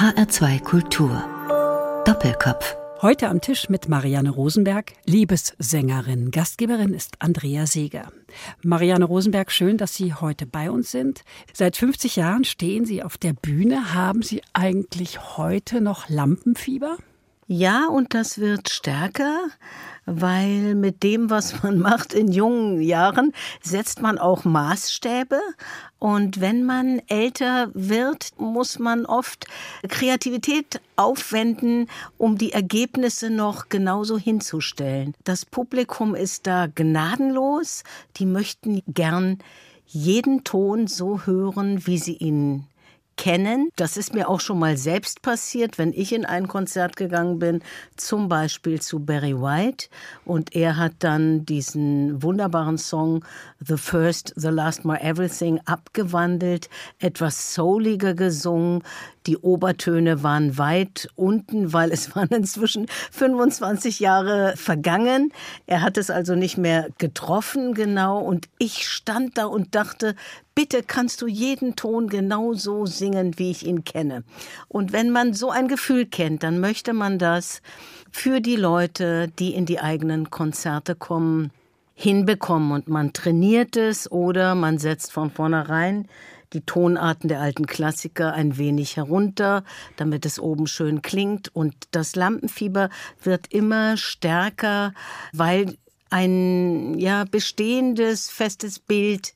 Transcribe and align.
HR2 0.00 0.62
Kultur. 0.62 1.22
Doppelkopf. 2.06 2.74
Heute 3.02 3.28
am 3.28 3.42
Tisch 3.42 3.68
mit 3.68 3.90
Marianne 3.90 4.30
Rosenberg, 4.30 4.94
Liebessängerin. 5.04 6.30
Gastgeberin 6.30 6.94
ist 6.94 7.16
Andrea 7.18 7.66
Seeger. 7.66 8.10
Marianne 8.64 9.04
Rosenberg, 9.04 9.52
schön, 9.52 9.76
dass 9.76 9.94
Sie 9.94 10.14
heute 10.14 10.46
bei 10.46 10.70
uns 10.70 10.90
sind. 10.90 11.20
Seit 11.52 11.76
50 11.76 12.16
Jahren 12.16 12.44
stehen 12.44 12.86
Sie 12.86 13.02
auf 13.02 13.18
der 13.18 13.34
Bühne. 13.34 13.92
Haben 13.92 14.22
Sie 14.22 14.40
eigentlich 14.54 15.36
heute 15.36 15.82
noch 15.82 16.08
Lampenfieber? 16.08 16.96
Ja, 17.46 17.86
und 17.86 18.14
das 18.14 18.38
wird 18.38 18.70
stärker, 18.70 19.36
weil 20.06 20.74
mit 20.74 21.02
dem, 21.02 21.30
was 21.30 21.62
man 21.62 21.78
macht 21.90 22.14
in 22.14 22.32
jungen 22.32 22.80
Jahren, 22.80 23.32
setzt 23.62 24.00
man 24.00 24.18
auch 24.18 24.44
Maßstäbe. 24.44 25.40
Und 25.98 26.40
wenn 26.40 26.64
man 26.64 27.02
älter 27.08 27.70
wird, 27.74 28.30
muss 28.38 28.78
man 28.78 29.04
oft 29.04 29.46
Kreativität 29.88 30.80
aufwenden, 30.96 31.88
um 32.16 32.38
die 32.38 32.52
Ergebnisse 32.52 33.30
noch 33.30 33.68
genauso 33.68 34.18
hinzustellen. 34.18 35.14
Das 35.24 35.44
Publikum 35.44 36.14
ist 36.14 36.46
da 36.46 36.66
gnadenlos. 36.66 37.84
Die 38.16 38.26
möchten 38.26 38.82
gern 38.88 39.38
jeden 39.86 40.44
Ton 40.44 40.86
so 40.86 41.22
hören, 41.26 41.86
wie 41.86 41.98
sie 41.98 42.14
ihn 42.14 42.66
kennen. 43.20 43.68
Das 43.76 43.98
ist 43.98 44.14
mir 44.14 44.30
auch 44.30 44.40
schon 44.40 44.58
mal 44.58 44.78
selbst 44.78 45.20
passiert, 45.20 45.76
wenn 45.76 45.92
ich 45.92 46.14
in 46.14 46.24
ein 46.24 46.48
Konzert 46.48 46.96
gegangen 46.96 47.38
bin, 47.38 47.60
zum 47.94 48.30
Beispiel 48.30 48.80
zu 48.80 48.98
Barry 48.98 49.34
White. 49.34 49.88
Und 50.24 50.56
er 50.56 50.78
hat 50.78 50.94
dann 51.00 51.44
diesen 51.44 52.22
wunderbaren 52.22 52.78
Song 52.78 53.22
The 53.58 53.76
First, 53.76 54.32
The 54.36 54.48
Last, 54.48 54.86
My 54.86 54.96
Everything 54.96 55.60
abgewandelt, 55.66 56.70
etwas 56.98 57.52
souliger 57.52 58.14
gesungen. 58.14 58.82
Die 59.30 59.36
Obertöne 59.36 60.24
waren 60.24 60.58
weit 60.58 61.08
unten, 61.14 61.72
weil 61.72 61.92
es 61.92 62.16
waren 62.16 62.30
inzwischen 62.30 62.86
25 63.12 64.00
Jahre 64.00 64.54
vergangen. 64.56 65.32
Er 65.68 65.82
hat 65.82 65.96
es 65.98 66.10
also 66.10 66.34
nicht 66.34 66.58
mehr 66.58 66.88
getroffen, 66.98 67.72
genau. 67.72 68.18
Und 68.18 68.48
ich 68.58 68.88
stand 68.88 69.38
da 69.38 69.44
und 69.44 69.76
dachte, 69.76 70.16
bitte 70.56 70.82
kannst 70.82 71.22
du 71.22 71.28
jeden 71.28 71.76
Ton 71.76 72.08
genau 72.08 72.54
so 72.54 72.86
singen, 72.86 73.38
wie 73.38 73.52
ich 73.52 73.64
ihn 73.64 73.84
kenne. 73.84 74.24
Und 74.66 74.92
wenn 74.92 75.10
man 75.10 75.32
so 75.32 75.50
ein 75.50 75.68
Gefühl 75.68 76.06
kennt, 76.06 76.42
dann 76.42 76.58
möchte 76.58 76.92
man 76.92 77.20
das 77.20 77.62
für 78.10 78.40
die 78.40 78.56
Leute, 78.56 79.28
die 79.38 79.54
in 79.54 79.64
die 79.64 79.78
eigenen 79.78 80.30
Konzerte 80.30 80.96
kommen, 80.96 81.52
hinbekommen. 81.94 82.72
Und 82.72 82.88
man 82.88 83.12
trainiert 83.12 83.76
es 83.76 84.10
oder 84.10 84.56
man 84.56 84.78
setzt 84.78 85.12
von 85.12 85.30
vornherein 85.30 86.08
die 86.52 86.62
Tonarten 86.62 87.28
der 87.28 87.40
alten 87.40 87.66
Klassiker 87.66 88.32
ein 88.32 88.58
wenig 88.58 88.96
herunter, 88.96 89.64
damit 89.96 90.26
es 90.26 90.40
oben 90.40 90.66
schön 90.66 91.02
klingt. 91.02 91.54
Und 91.54 91.74
das 91.92 92.16
Lampenfieber 92.16 92.90
wird 93.22 93.52
immer 93.52 93.96
stärker, 93.96 94.92
weil 95.32 95.76
ein 96.10 96.98
ja 96.98 97.24
bestehendes 97.24 98.30
festes 98.30 98.78
Bild 98.78 99.34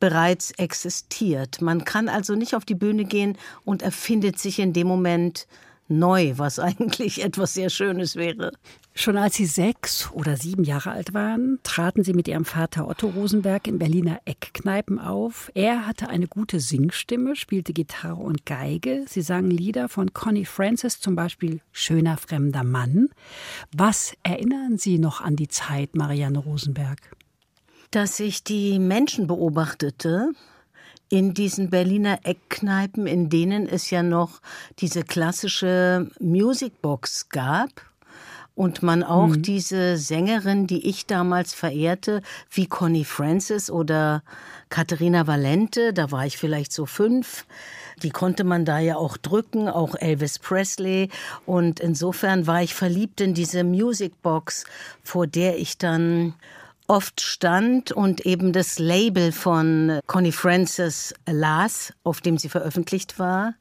bereits 0.00 0.50
existiert. 0.52 1.60
Man 1.60 1.84
kann 1.84 2.08
also 2.08 2.34
nicht 2.34 2.54
auf 2.54 2.64
die 2.64 2.74
Bühne 2.74 3.04
gehen 3.04 3.36
und 3.64 3.82
erfindet 3.82 4.38
sich 4.38 4.58
in 4.58 4.72
dem 4.72 4.86
Moment 4.86 5.46
neu, 5.90 6.34
was 6.36 6.58
eigentlich 6.60 7.22
etwas 7.22 7.54
sehr 7.54 7.70
Schönes 7.70 8.16
wäre. 8.16 8.52
Schon 8.94 9.16
als 9.16 9.36
Sie 9.36 9.46
sechs 9.46 10.10
oder 10.12 10.36
sieben 10.36 10.64
Jahre 10.64 10.90
alt 10.90 11.14
waren, 11.14 11.58
traten 11.62 12.04
Sie 12.04 12.12
mit 12.12 12.28
Ihrem 12.28 12.44
Vater 12.44 12.88
Otto 12.88 13.08
Rosenberg 13.08 13.66
in 13.66 13.78
Berliner 13.78 14.20
Eckkneipen 14.24 14.98
auf. 14.98 15.50
Er 15.54 15.86
hatte 15.86 16.08
eine 16.08 16.26
gute 16.26 16.60
Singstimme, 16.60 17.36
spielte 17.36 17.72
Gitarre 17.72 18.22
und 18.22 18.46
Geige. 18.46 19.04
Sie 19.08 19.22
sangen 19.22 19.50
Lieder 19.50 19.88
von 19.88 20.12
Connie 20.12 20.44
Francis, 20.44 21.00
zum 21.00 21.14
Beispiel 21.16 21.60
Schöner 21.72 22.16
fremder 22.16 22.64
Mann. 22.64 23.08
Was 23.74 24.14
erinnern 24.22 24.76
Sie 24.76 24.98
noch 24.98 25.20
an 25.20 25.36
die 25.36 25.48
Zeit, 25.48 25.94
Marianne 25.94 26.38
Rosenberg? 26.38 26.98
Dass 27.90 28.20
ich 28.20 28.44
die 28.44 28.78
Menschen 28.78 29.26
beobachtete, 29.26 30.30
in 31.10 31.34
diesen 31.34 31.70
Berliner 31.70 32.20
Eckkneipen, 32.22 33.06
in 33.06 33.28
denen 33.28 33.68
es 33.68 33.90
ja 33.90 34.02
noch 34.02 34.40
diese 34.78 35.02
klassische 35.02 36.08
Musicbox 36.20 37.28
gab 37.28 37.68
und 38.54 38.82
man 38.82 39.02
auch 39.02 39.28
mhm. 39.28 39.42
diese 39.42 39.96
Sängerin, 39.96 40.66
die 40.66 40.88
ich 40.88 41.06
damals 41.06 41.52
verehrte, 41.52 42.22
wie 42.50 42.66
Connie 42.66 43.04
Francis 43.04 43.70
oder 43.70 44.22
Katharina 44.68 45.26
Valente, 45.26 45.92
da 45.92 46.12
war 46.12 46.26
ich 46.26 46.38
vielleicht 46.38 46.72
so 46.72 46.86
fünf, 46.86 47.44
die 48.02 48.10
konnte 48.10 48.44
man 48.44 48.64
da 48.64 48.78
ja 48.78 48.96
auch 48.96 49.16
drücken, 49.16 49.68
auch 49.68 49.94
Elvis 49.94 50.38
Presley. 50.38 51.10
Und 51.44 51.80
insofern 51.80 52.46
war 52.46 52.62
ich 52.62 52.74
verliebt 52.74 53.20
in 53.20 53.34
diese 53.34 53.64
Musicbox, 53.64 54.64
vor 55.02 55.26
der 55.26 55.58
ich 55.58 55.76
dann 55.76 56.34
oft 56.90 57.20
stand 57.20 57.92
und 57.92 58.26
eben 58.26 58.52
das 58.52 58.80
Label 58.80 59.30
von 59.30 60.00
Connie 60.08 60.32
Francis 60.32 61.14
las, 61.24 61.92
auf 62.02 62.20
dem 62.20 62.36
sie 62.36 62.48
veröffentlicht 62.48 63.20
war. 63.20 63.54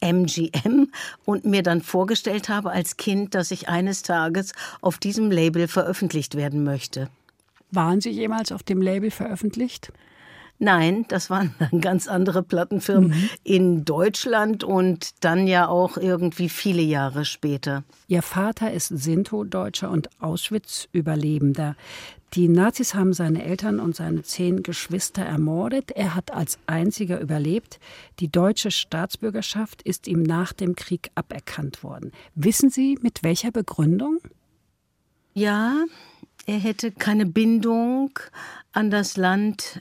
MGM 0.00 0.92
und 1.24 1.44
mir 1.44 1.64
dann 1.64 1.82
vorgestellt 1.82 2.48
habe 2.48 2.70
als 2.70 2.96
Kind, 2.96 3.34
dass 3.34 3.50
ich 3.50 3.68
eines 3.68 4.02
Tages 4.02 4.52
auf 4.82 4.98
diesem 4.98 5.32
Label 5.32 5.66
veröffentlicht 5.66 6.36
werden 6.36 6.62
möchte. 6.62 7.08
Waren 7.72 8.00
Sie 8.00 8.10
jemals 8.10 8.52
auf 8.52 8.62
dem 8.62 8.80
Label 8.80 9.10
veröffentlicht? 9.10 9.92
Nein, 10.58 11.04
das 11.08 11.28
waren 11.28 11.54
dann 11.58 11.80
ganz 11.80 12.08
andere 12.08 12.42
Plattenfirmen 12.42 13.10
mhm. 13.10 13.30
in 13.42 13.84
Deutschland 13.84 14.64
und 14.64 15.24
dann 15.24 15.46
ja 15.46 15.68
auch 15.68 15.96
irgendwie 15.96 16.48
viele 16.48 16.82
Jahre 16.82 17.24
später. 17.24 17.84
Ihr 18.06 18.22
Vater 18.22 18.72
ist 18.72 18.88
Sinto-Deutscher 18.88 19.90
und 19.90 20.08
Auschwitz-Überlebender. 20.20 21.76
Die 22.36 22.48
Nazis 22.48 22.94
haben 22.94 23.14
seine 23.14 23.42
Eltern 23.42 23.80
und 23.80 23.96
seine 23.96 24.22
zehn 24.22 24.62
Geschwister 24.62 25.22
ermordet. 25.22 25.90
Er 25.92 26.14
hat 26.14 26.34
als 26.34 26.58
einziger 26.66 27.18
überlebt. 27.18 27.80
Die 28.20 28.30
deutsche 28.30 28.70
Staatsbürgerschaft 28.70 29.80
ist 29.80 30.06
ihm 30.06 30.22
nach 30.22 30.52
dem 30.52 30.76
Krieg 30.76 31.10
aberkannt 31.14 31.82
worden. 31.82 32.12
Wissen 32.34 32.68
Sie, 32.68 32.98
mit 33.00 33.22
welcher 33.22 33.52
Begründung? 33.52 34.18
Ja, 35.32 35.86
er 36.44 36.58
hätte 36.58 36.92
keine 36.92 37.24
Bindung 37.24 38.10
an 38.72 38.90
das 38.90 39.16
Land 39.16 39.80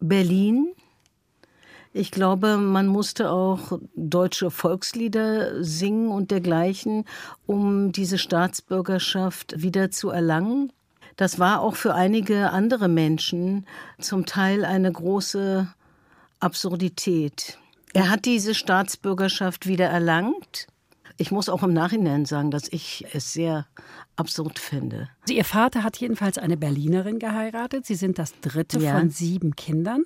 Berlin. 0.00 0.66
Ich 1.92 2.10
glaube, 2.10 2.56
man 2.56 2.88
musste 2.88 3.30
auch 3.30 3.78
deutsche 3.94 4.50
Volkslieder 4.50 5.62
singen 5.62 6.08
und 6.08 6.32
dergleichen, 6.32 7.04
um 7.46 7.92
diese 7.92 8.18
Staatsbürgerschaft 8.18 9.62
wieder 9.62 9.92
zu 9.92 10.10
erlangen. 10.10 10.72
Das 11.16 11.38
war 11.38 11.60
auch 11.60 11.76
für 11.76 11.94
einige 11.94 12.50
andere 12.50 12.88
Menschen 12.88 13.66
zum 14.00 14.26
Teil 14.26 14.64
eine 14.64 14.90
große 14.90 15.72
Absurdität. 16.40 17.58
Er 17.92 18.08
hat 18.10 18.24
diese 18.24 18.54
Staatsbürgerschaft 18.54 19.66
wieder 19.66 19.86
erlangt 19.86 20.66
ich 21.22 21.30
muss 21.30 21.48
auch 21.48 21.62
im 21.62 21.72
Nachhinein 21.72 22.24
sagen, 22.24 22.50
dass 22.50 22.68
ich 22.68 23.04
es 23.12 23.32
sehr 23.32 23.66
absurd 24.16 24.58
finde. 24.58 25.08
Also 25.22 25.34
Ihr 25.34 25.44
Vater 25.44 25.82
hat 25.82 25.96
jedenfalls 25.98 26.36
eine 26.36 26.56
Berlinerin 26.56 27.18
geheiratet. 27.18 27.86
Sie 27.86 27.94
sind 27.94 28.18
das 28.18 28.38
dritte 28.40 28.78
ja. 28.80 28.98
von 28.98 29.10
sieben 29.10 29.54
Kindern. 29.56 30.04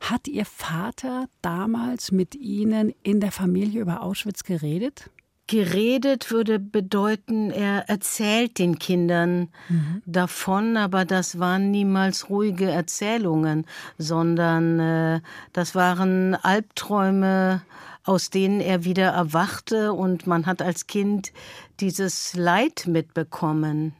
Hat 0.00 0.28
Ihr 0.28 0.44
Vater 0.44 1.26
damals 1.42 2.12
mit 2.12 2.34
Ihnen 2.34 2.92
in 3.02 3.20
der 3.20 3.32
Familie 3.32 3.80
über 3.80 4.02
Auschwitz 4.02 4.44
geredet? 4.44 5.10
Geredet 5.48 6.30
würde 6.30 6.60
bedeuten, 6.60 7.50
er 7.50 7.88
erzählt 7.88 8.58
den 8.58 8.78
Kindern 8.78 9.48
mhm. 9.68 10.02
davon, 10.06 10.76
aber 10.76 11.04
das 11.04 11.40
waren 11.40 11.70
niemals 11.70 12.30
ruhige 12.30 12.70
Erzählungen, 12.70 13.66
sondern 13.96 14.78
äh, 14.78 15.20
das 15.52 15.74
waren 15.74 16.36
Albträume 16.36 17.62
aus 18.08 18.30
denen 18.30 18.62
er 18.62 18.84
wieder 18.84 19.08
erwachte 19.08 19.92
und 19.92 20.26
man 20.26 20.46
hat 20.46 20.62
als 20.62 20.86
Kind 20.86 21.30
dieses 21.78 22.34
Leid 22.34 22.86
mitbekommen. 22.86 23.92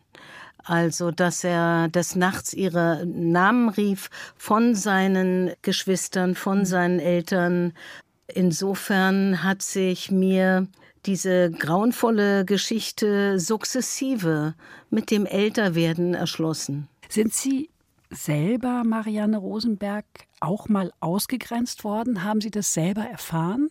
Also, 0.64 1.10
dass 1.10 1.44
er 1.44 1.88
des 1.88 2.16
Nachts 2.16 2.54
ihre 2.54 3.04
Namen 3.06 3.68
rief 3.68 4.08
von 4.36 4.74
seinen 4.74 5.52
Geschwistern, 5.60 6.34
von 6.34 6.64
seinen 6.64 7.00
Eltern. 7.00 7.74
Insofern 8.28 9.42
hat 9.42 9.60
sich 9.60 10.10
mir 10.10 10.66
diese 11.08 11.50
grauenvolle 11.50 12.44
Geschichte 12.44 13.40
sukzessive 13.40 14.54
mit 14.90 15.10
dem 15.10 15.24
Älterwerden 15.24 16.12
erschlossen. 16.12 16.86
Sind 17.08 17.32
Sie 17.32 17.70
selber, 18.10 18.84
Marianne 18.84 19.38
Rosenberg, 19.38 20.04
auch 20.40 20.68
mal 20.68 20.92
ausgegrenzt 21.00 21.82
worden? 21.82 22.24
Haben 22.24 22.42
Sie 22.42 22.50
das 22.50 22.74
selber 22.74 23.02
erfahren? 23.02 23.70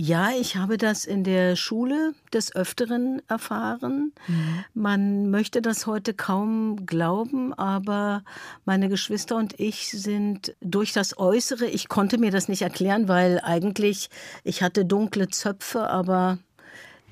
Ja, 0.00 0.30
ich 0.30 0.54
habe 0.54 0.78
das 0.78 1.04
in 1.04 1.24
der 1.24 1.56
Schule 1.56 2.14
des 2.32 2.54
Öfteren 2.54 3.20
erfahren. 3.26 4.12
Mhm. 4.28 4.64
Man 4.72 5.30
möchte 5.32 5.60
das 5.60 5.88
heute 5.88 6.14
kaum 6.14 6.86
glauben, 6.86 7.52
aber 7.52 8.22
meine 8.64 8.88
Geschwister 8.88 9.34
und 9.34 9.58
ich 9.58 9.90
sind 9.90 10.54
durch 10.60 10.92
das 10.92 11.18
Äußere, 11.18 11.66
ich 11.66 11.88
konnte 11.88 12.18
mir 12.18 12.30
das 12.30 12.46
nicht 12.46 12.62
erklären, 12.62 13.08
weil 13.08 13.40
eigentlich 13.42 14.08
ich 14.44 14.62
hatte 14.62 14.84
dunkle 14.84 15.30
Zöpfe, 15.30 15.90
aber 15.90 16.38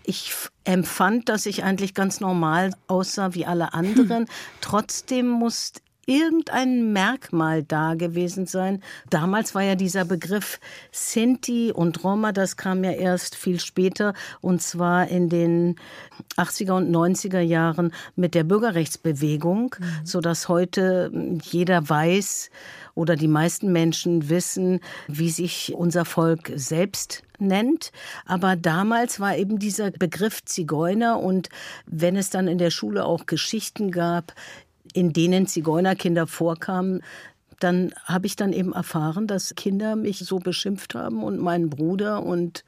ich 0.04 0.32
empfand, 0.62 1.28
dass 1.28 1.46
ich 1.46 1.64
eigentlich 1.64 1.92
ganz 1.92 2.20
normal 2.20 2.72
aussah 2.86 3.34
wie 3.34 3.46
alle 3.46 3.74
anderen. 3.74 4.26
Trotzdem 4.60 5.26
musste 5.26 5.80
irgendein 6.06 6.92
Merkmal 6.92 7.64
da 7.64 7.94
gewesen 7.94 8.46
sein. 8.46 8.82
Damals 9.10 9.54
war 9.54 9.62
ja 9.62 9.74
dieser 9.74 10.04
Begriff 10.04 10.60
Sinti 10.92 11.72
und 11.72 12.02
Roma, 12.04 12.32
das 12.32 12.56
kam 12.56 12.84
ja 12.84 12.92
erst 12.92 13.34
viel 13.34 13.60
später 13.60 14.14
und 14.40 14.62
zwar 14.62 15.08
in 15.08 15.28
den 15.28 15.76
80er 16.36 16.72
und 16.72 16.90
90er 16.90 17.40
Jahren 17.40 17.92
mit 18.14 18.34
der 18.34 18.44
Bürgerrechtsbewegung, 18.44 19.74
mhm. 19.78 19.84
so 20.04 20.20
dass 20.20 20.48
heute 20.48 21.10
jeder 21.42 21.88
weiß 21.88 22.50
oder 22.94 23.14
die 23.14 23.28
meisten 23.28 23.72
Menschen 23.72 24.28
wissen, 24.28 24.80
wie 25.06 25.30
sich 25.30 25.74
unser 25.74 26.04
Volk 26.04 26.52
selbst 26.54 27.22
nennt. 27.38 27.92
Aber 28.24 28.56
damals 28.56 29.20
war 29.20 29.36
eben 29.36 29.58
dieser 29.58 29.90
Begriff 29.90 30.44
Zigeuner 30.44 31.20
und 31.20 31.50
wenn 31.86 32.16
es 32.16 32.30
dann 32.30 32.48
in 32.48 32.58
der 32.58 32.70
Schule 32.70 33.04
auch 33.04 33.26
Geschichten 33.26 33.90
gab, 33.90 34.34
in 34.92 35.12
denen 35.12 35.46
Zigeunerkinder 35.46 36.26
vorkamen, 36.26 37.02
dann 37.60 37.94
habe 38.04 38.26
ich 38.26 38.36
dann 38.36 38.52
eben 38.52 38.72
erfahren, 38.72 39.26
dass 39.26 39.54
Kinder 39.54 39.96
mich 39.96 40.18
so 40.18 40.38
beschimpft 40.38 40.94
haben 40.94 41.22
und 41.22 41.40
meinen 41.40 41.70
Bruder 41.70 42.22
und 42.22 42.64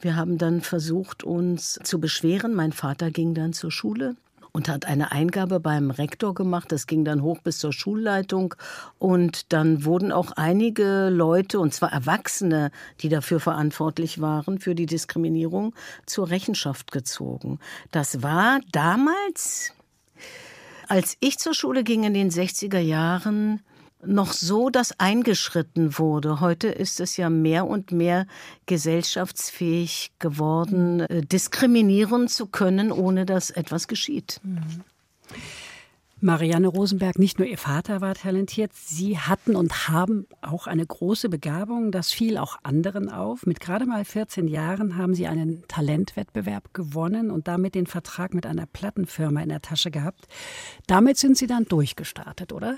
wir 0.00 0.14
haben 0.14 0.38
dann 0.38 0.60
versucht, 0.60 1.24
uns 1.24 1.80
zu 1.82 1.98
beschweren. 2.00 2.54
Mein 2.54 2.72
Vater 2.72 3.10
ging 3.10 3.34
dann 3.34 3.52
zur 3.52 3.72
Schule 3.72 4.14
und 4.52 4.68
hat 4.68 4.86
eine 4.86 5.12
Eingabe 5.12 5.60
beim 5.60 5.90
Rektor 5.90 6.34
gemacht. 6.34 6.72
Das 6.72 6.86
ging 6.86 7.04
dann 7.04 7.22
hoch 7.22 7.38
bis 7.42 7.58
zur 7.58 7.72
Schulleitung. 7.72 8.54
Und 8.98 9.52
dann 9.52 9.84
wurden 9.84 10.12
auch 10.12 10.32
einige 10.32 11.10
Leute, 11.10 11.60
und 11.60 11.74
zwar 11.74 11.92
Erwachsene, 11.92 12.70
die 13.00 13.08
dafür 13.08 13.40
verantwortlich 13.40 14.20
waren, 14.20 14.58
für 14.58 14.74
die 14.74 14.86
Diskriminierung, 14.86 15.74
zur 16.06 16.30
Rechenschaft 16.30 16.92
gezogen. 16.92 17.58
Das 17.90 18.22
war 18.22 18.60
damals 18.72 19.72
als 20.88 21.16
ich 21.20 21.38
zur 21.38 21.54
Schule 21.54 21.84
ging 21.84 22.04
in 22.04 22.14
den 22.14 22.30
60er 22.30 22.78
Jahren, 22.78 23.60
noch 24.04 24.32
so, 24.32 24.70
dass 24.70 24.98
eingeschritten 25.00 25.98
wurde. 25.98 26.40
Heute 26.40 26.68
ist 26.68 27.00
es 27.00 27.16
ja 27.16 27.30
mehr 27.30 27.66
und 27.66 27.90
mehr 27.90 28.26
gesellschaftsfähig 28.66 30.12
geworden, 30.18 31.00
äh, 31.00 31.22
diskriminieren 31.22 32.28
zu 32.28 32.46
können, 32.46 32.92
ohne 32.92 33.26
dass 33.26 33.50
etwas 33.50 33.88
geschieht. 33.88 34.40
Mhm. 34.44 34.84
Marianne 36.20 36.66
Rosenberg, 36.66 37.18
nicht 37.18 37.38
nur 37.38 37.46
Ihr 37.46 37.58
Vater 37.58 38.00
war 38.00 38.14
talentiert, 38.14 38.72
Sie 38.74 39.18
hatten 39.18 39.54
und 39.54 39.88
haben 39.88 40.26
auch 40.42 40.66
eine 40.66 40.84
große 40.84 41.28
Begabung. 41.28 41.92
Das 41.92 42.10
fiel 42.10 42.38
auch 42.38 42.56
anderen 42.64 43.08
auf. 43.08 43.46
Mit 43.46 43.60
gerade 43.60 43.86
mal 43.86 44.04
14 44.04 44.48
Jahren 44.48 44.96
haben 44.96 45.14
Sie 45.14 45.28
einen 45.28 45.62
Talentwettbewerb 45.68 46.74
gewonnen 46.74 47.30
und 47.30 47.46
damit 47.46 47.76
den 47.76 47.86
Vertrag 47.86 48.34
mit 48.34 48.46
einer 48.46 48.66
Plattenfirma 48.66 49.40
in 49.40 49.48
der 49.48 49.62
Tasche 49.62 49.92
gehabt. 49.92 50.26
Damit 50.88 51.18
sind 51.18 51.36
Sie 51.36 51.46
dann 51.46 51.66
durchgestartet, 51.66 52.52
oder? 52.52 52.76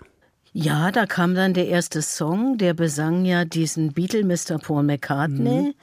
Ja, 0.52 0.90
da 0.90 1.06
kam 1.06 1.34
dann 1.34 1.54
der 1.54 1.68
erste 1.68 2.02
Song, 2.02 2.58
der 2.58 2.74
besang 2.74 3.24
ja 3.24 3.44
diesen 3.44 3.92
Beatle 3.92 4.24
Mr. 4.24 4.58
Paul 4.58 4.82
McCartney. 4.82 5.62
Mhm. 5.62 5.74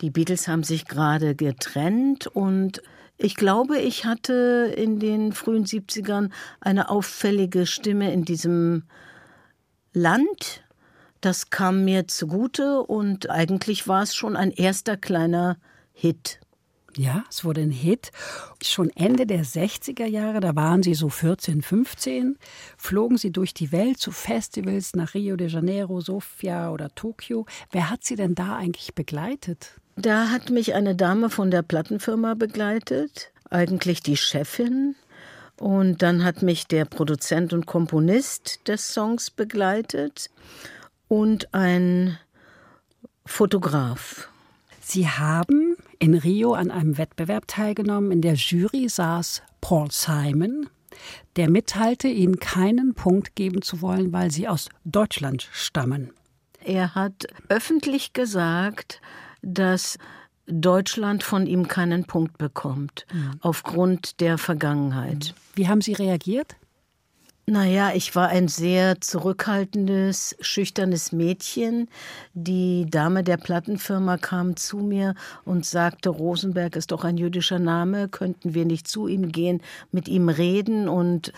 Die 0.00 0.10
Beatles 0.10 0.48
haben 0.48 0.64
sich 0.64 0.86
gerade 0.86 1.34
getrennt 1.34 2.26
und 2.26 2.82
ich 3.18 3.34
glaube, 3.36 3.78
ich 3.78 4.04
hatte 4.04 4.72
in 4.76 4.98
den 4.98 5.32
frühen 5.32 5.64
70ern 5.64 6.30
eine 6.60 6.90
auffällige 6.90 7.66
Stimme 7.66 8.12
in 8.12 8.24
diesem 8.24 8.84
Land. 9.92 10.62
Das 11.22 11.48
kam 11.48 11.84
mir 11.84 12.06
zugute 12.08 12.82
und 12.82 13.30
eigentlich 13.30 13.88
war 13.88 14.02
es 14.02 14.14
schon 14.14 14.36
ein 14.36 14.50
erster 14.50 14.96
kleiner 14.96 15.56
Hit. 15.92 16.40
Ja, 16.94 17.24
es 17.28 17.44
wurde 17.44 17.62
ein 17.62 17.70
Hit. 17.70 18.10
Schon 18.62 18.90
Ende 18.90 19.26
der 19.26 19.44
60er 19.44 20.06
Jahre, 20.06 20.40
da 20.40 20.56
waren 20.56 20.82
Sie 20.82 20.94
so 20.94 21.08
14, 21.08 21.60
15, 21.62 22.38
flogen 22.78 23.18
Sie 23.18 23.32
durch 23.32 23.52
die 23.52 23.70
Welt 23.70 23.98
zu 23.98 24.12
Festivals 24.12 24.94
nach 24.94 25.14
Rio 25.14 25.36
de 25.36 25.48
Janeiro, 25.48 26.00
Sofia 26.00 26.70
oder 26.70 26.94
Tokio. 26.94 27.44
Wer 27.70 27.90
hat 27.90 28.04
Sie 28.04 28.16
denn 28.16 28.34
da 28.34 28.56
eigentlich 28.56 28.94
begleitet? 28.94 29.80
Da 29.96 30.28
hat 30.28 30.50
mich 30.50 30.74
eine 30.74 30.94
Dame 30.94 31.30
von 31.30 31.50
der 31.50 31.62
Plattenfirma 31.62 32.34
begleitet, 32.34 33.32
eigentlich 33.48 34.02
die 34.02 34.18
Chefin. 34.18 34.94
Und 35.58 36.02
dann 36.02 36.22
hat 36.22 36.42
mich 36.42 36.66
der 36.66 36.84
Produzent 36.84 37.54
und 37.54 37.64
Komponist 37.64 38.68
des 38.68 38.92
Songs 38.92 39.30
begleitet 39.30 40.28
und 41.08 41.54
ein 41.54 42.18
Fotograf. 43.24 44.28
Sie 44.80 45.08
haben 45.08 45.76
in 45.98 46.14
Rio 46.14 46.52
an 46.52 46.70
einem 46.70 46.98
Wettbewerb 46.98 47.48
teilgenommen. 47.48 48.12
In 48.12 48.20
der 48.20 48.34
Jury 48.34 48.90
saß 48.90 49.42
Paul 49.62 49.90
Simon, 49.90 50.68
der 51.36 51.48
mitteilte, 51.48 52.08
Ihnen 52.08 52.38
keinen 52.38 52.94
Punkt 52.94 53.34
geben 53.34 53.62
zu 53.62 53.80
wollen, 53.80 54.12
weil 54.12 54.30
Sie 54.30 54.46
aus 54.46 54.68
Deutschland 54.84 55.48
stammen. 55.52 56.12
Er 56.62 56.94
hat 56.94 57.26
öffentlich 57.48 58.12
gesagt, 58.12 59.00
dass 59.46 59.96
Deutschland 60.46 61.22
von 61.22 61.46
ihm 61.46 61.68
keinen 61.68 62.04
Punkt 62.04 62.38
bekommt, 62.38 63.06
mhm. 63.12 63.32
aufgrund 63.40 64.20
der 64.20 64.38
Vergangenheit. 64.38 65.34
Wie 65.54 65.68
haben 65.68 65.80
Sie 65.80 65.92
reagiert? 65.92 66.56
Naja, 67.48 67.92
ich 67.94 68.16
war 68.16 68.28
ein 68.28 68.48
sehr 68.48 69.00
zurückhaltendes, 69.00 70.36
schüchternes 70.40 71.12
Mädchen. 71.12 71.88
Die 72.34 72.86
Dame 72.90 73.22
der 73.22 73.36
Plattenfirma 73.36 74.16
kam 74.16 74.56
zu 74.56 74.78
mir 74.78 75.14
und 75.44 75.64
sagte, 75.64 76.08
Rosenberg 76.08 76.74
ist 76.74 76.90
doch 76.90 77.04
ein 77.04 77.16
jüdischer 77.16 77.60
Name, 77.60 78.08
könnten 78.08 78.54
wir 78.54 78.64
nicht 78.64 78.88
zu 78.88 79.06
ihm 79.06 79.30
gehen, 79.30 79.62
mit 79.92 80.08
ihm 80.08 80.28
reden 80.28 80.88
und 80.88 81.32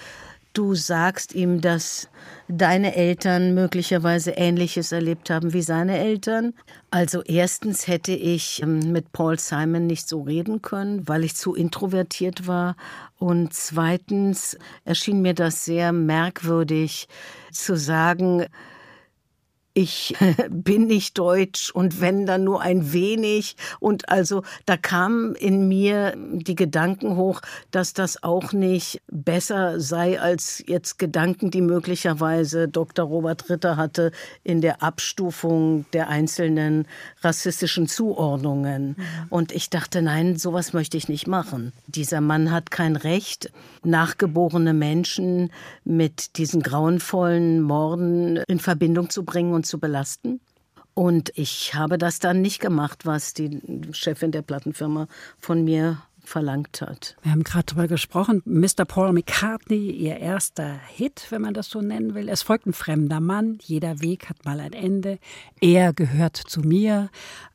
du 0.59 0.75
sagst 0.75 1.37
ihm, 1.37 1.61
dass 1.61 2.09
deine 2.49 2.97
Eltern 2.97 3.55
möglicherweise 3.55 4.33
Ähnliches 4.33 4.91
erlebt 4.91 5.31
haben 5.31 5.53
wie 5.53 5.63
seine 5.63 5.99
Eltern. 5.99 6.53
Also 6.91 7.23
erstens 7.23 7.87
hätte 7.87 8.11
ich 8.11 8.61
ähm, 8.61 8.91
mit 8.91 9.13
Paul 9.13 9.39
Simon 9.39 9.87
nicht 9.87 10.09
so 10.09 10.23
reden 10.23 10.61
können, 10.61 11.07
weil 11.07 11.23
ich 11.23 11.37
zu 11.37 11.55
introvertiert 11.55 12.49
war. 12.49 12.77
Und 13.19 13.55
zweitens 13.55 14.59
erschien 14.85 15.23
mir 15.23 15.35
das 15.35 15.65
sehr 15.65 15.93
merkwürdig 15.93 17.07
zu 17.53 17.77
sagen, 17.77 18.47
ich 19.79 20.17
bin 20.51 20.89
nicht 20.89 21.17
deutsch 21.19 21.71
und 21.71 22.01
wenn 22.01 22.27
dann 22.27 22.43
nur 22.43 22.61
ein 22.61 22.93
wenig. 22.93 23.55
Und 23.79 24.09
also 24.09 24.43
da 24.67 24.77
kamen 24.77 25.37
in 25.37 25.69
mir 25.69 26.15
die 26.17 26.57
Gedanken 26.57 27.15
hoch, 27.15 27.41
dass 27.71 27.93
das 27.93 28.25
auch 28.25 28.53
nicht 28.53 29.01
besser 29.07 29.79
sei 29.79 30.21
als 30.21 30.65
jetzt 30.67 30.99
Gedanken, 30.99 31.53
die 31.53 31.61
möglicherweise 31.61 32.67
Dr. 32.67 33.07
Robert 33.07 33.49
Ritter 33.51 33.77
hatte 33.77 34.11
in 34.43 34.63
der 34.63 34.83
Abstufung 34.83 35.87
der 35.93 36.09
einzelnen 36.09 36.89
rassistischen 37.21 37.87
Zuordnungen. 37.87 38.97
Mhm. 38.99 39.05
Und 39.31 39.53
ich 39.53 39.71
dachte, 39.71 40.03
nein, 40.03 40.37
sowas 40.37 40.73
möchte 40.73 40.97
ich 40.97 41.09
nicht 41.09 41.29
machen. 41.29 41.73
Dieser 41.87 42.21
Mann 42.21 42.51
hat 42.51 42.73
kein 42.73 42.97
Recht, 42.97 43.53
nachgeborene 43.85 44.75
Menschen 44.75 45.53
mit 45.85 46.37
diesen 46.37 46.63
grauenvollen 46.63 47.63
Morden 47.63 48.39
in 48.49 48.59
Verbindung 48.59 49.09
zu 49.11 49.25
bringen 49.25 49.53
und 49.53 49.68
zu 49.69 49.79
belasten. 49.79 50.41
Und 50.95 51.31
ich 51.37 51.75
habe 51.75 51.97
das 51.97 52.19
dann 52.19 52.41
nicht 52.41 52.59
gemacht, 52.59 53.07
was 53.07 53.33
die 53.33 53.61
Chefin 53.93 54.33
der 54.33 54.43
Plattenfirma 54.43 55.07
von 55.39 55.63
mir 55.63 56.03
verlangt 56.29 56.81
hat. 56.81 57.17
Wir 57.23 57.33
haben 57.33 57.43
gerade 57.43 57.67
darüber 57.67 57.89
gesprochen. 57.89 58.43
Mr. 58.45 58.85
Paul 58.87 59.13
McCartney, 59.13 59.91
ihr 59.91 60.19
erster 60.19 60.79
Hit, 60.95 61.27
wenn 61.31 61.43
man 61.43 61.55
das 61.55 61.69
so 61.69 61.81
nennen 61.81 62.15
will. 62.15 62.29
Es 62.29 62.43
folgt 62.43 62.67
ein 62.67 62.73
fremder 62.73 63.21
Mann. 63.21 63.59
Jeder 63.63 64.01
Weg 64.01 64.29
hat 64.29 64.45
mal 64.45 64.61
ein 64.61 64.73
Ende. 64.73 65.19
Er 65.61 65.93
gehört 65.93 66.37
zu 66.37 66.61
mir 66.61 67.11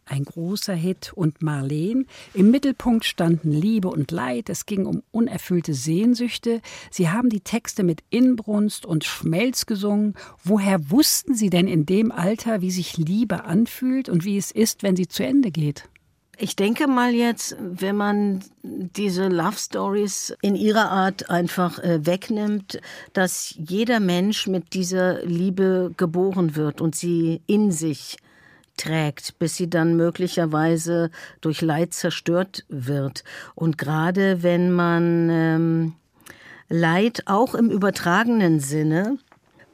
ein 0.05 0.25
großer 0.25 0.73
Hit, 0.73 1.13
und 1.13 1.41
Marleen. 1.41 2.07
Im 2.33 2.51
Mittelpunkt 2.51 3.05
standen 3.05 3.51
Liebe 3.51 3.87
und 3.87 4.11
Leid, 4.11 4.49
es 4.49 4.65
ging 4.65 4.85
um 4.85 5.03
unerfüllte 5.11 5.73
Sehnsüchte. 5.73 6.61
Sie 6.91 7.09
haben 7.09 7.29
die 7.29 7.41
Texte 7.41 7.83
mit 7.83 8.03
Inbrunst 8.09 8.85
und 8.85 9.03
Schmelz 9.03 9.65
gesungen. 9.65 10.15
Woher 10.43 10.91
wussten 10.91 11.35
Sie 11.35 11.49
denn 11.49 11.67
in 11.67 11.85
dem 11.85 12.11
Alter, 12.11 12.61
wie 12.61 12.71
sich 12.71 12.97
Liebe 12.97 13.45
anfühlt 13.45 14.09
und 14.09 14.25
wie 14.25 14.37
es 14.37 14.51
ist, 14.51 14.83
wenn 14.83 14.95
sie 14.95 15.07
zu 15.07 15.25
Ende 15.25 15.51
geht? 15.51 15.89
Ich 16.37 16.55
denke 16.55 16.87
mal 16.87 17.13
jetzt, 17.13 17.55
wenn 17.59 17.95
man 17.95 18.43
diese 18.63 19.27
Love 19.27 19.57
Stories 19.57 20.35
in 20.41 20.55
ihrer 20.55 20.89
Art 20.89 21.29
einfach 21.29 21.77
äh, 21.79 22.05
wegnimmt, 22.05 22.81
dass 23.13 23.53
jeder 23.57 23.99
Mensch 23.99 24.47
mit 24.47 24.73
dieser 24.73 25.23
Liebe 25.25 25.91
geboren 25.95 26.55
wird 26.55 26.81
und 26.81 26.95
sie 26.95 27.41
in 27.45 27.71
sich 27.71 28.17
trägt, 28.77 29.37
bis 29.37 29.55
sie 29.55 29.69
dann 29.69 29.95
möglicherweise 29.95 31.11
durch 31.41 31.61
Leid 31.61 31.93
zerstört 31.93 32.65
wird. 32.67 33.23
Und 33.53 33.77
gerade 33.77 34.41
wenn 34.41 34.71
man 34.71 35.29
ähm, 35.29 35.93
Leid 36.67 37.23
auch 37.27 37.53
im 37.53 37.69
übertragenen 37.69 38.59
Sinne, 38.59 39.19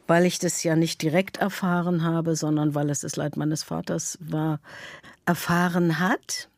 weil 0.09 0.25
ich 0.25 0.39
das 0.39 0.63
ja 0.63 0.75
nicht 0.75 1.03
direkt 1.03 1.37
erfahren 1.37 2.03
habe, 2.03 2.35
sondern 2.35 2.73
weil 2.73 2.89
es 2.89 3.01
das 3.01 3.15
Leid 3.15 3.37
meines 3.37 3.61
Vaters 3.61 4.17
war, 4.19 4.59
erfahren 5.25 5.99
hat, 5.99 6.49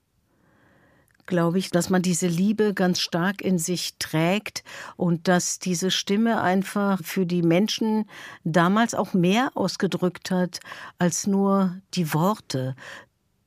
glaube 1.25 1.60
ich, 1.60 1.70
dass 1.70 1.89
man 1.89 2.01
diese 2.01 2.27
Liebe 2.27 2.74
ganz 2.74 3.01
stark 3.01 3.41
in 3.41 3.60
sich 3.60 3.96
trägt 4.00 4.63
und 4.96 5.27
dass 5.27 5.60
diese 5.60 5.91
Stimme 5.91 6.41
einfach 6.41 7.03
für 7.03 7.25
die 7.25 7.41
Menschen 7.41 8.05
damals 8.46 8.96
auch 8.96 9.13
mehr 9.13 9.51
ausgedrückt 9.55 10.31
hat 10.31 10.62
als 10.98 11.27
nur 11.27 11.75
die 11.93 12.13
Worte. 12.13 12.77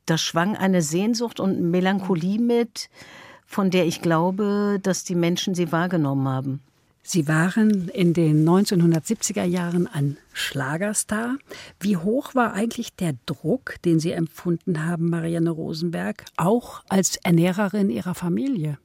Da 0.05 0.19
schwang 0.19 0.55
eine 0.55 0.83
Sehnsucht 0.83 1.41
und 1.41 1.71
Melancholie 1.71 2.39
mit, 2.39 2.91
von 3.47 3.71
der 3.71 3.87
ich 3.87 4.03
glaube, 4.03 4.81
dass 4.83 5.03
die 5.05 5.15
Menschen 5.15 5.55
sie 5.55 5.73
wahrgenommen 5.73 6.29
haben. 6.29 6.61
Sie 7.07 7.29
waren 7.29 7.91
in 7.91 8.15
den 8.15 8.49
1970er 8.49 9.45
Jahren 9.45 9.87
ein 9.87 10.17
Schlagerstar. 10.33 11.37
Wie 11.79 11.99
hoch 11.99 12.35
war 12.35 12.55
eigentlich 12.55 12.97
der 12.97 13.13
Druck, 13.27 13.77
den 13.85 14.01
Sie 14.01 14.13
empfunden 14.13 14.87
haben, 14.87 15.11
Marianne 15.11 15.51
Rosenberg, 15.51 16.25
auch 16.39 16.83
als 16.89 17.17
Ernährerin 17.17 17.91
Ihrer 17.91 18.15
Familie? 18.15 18.79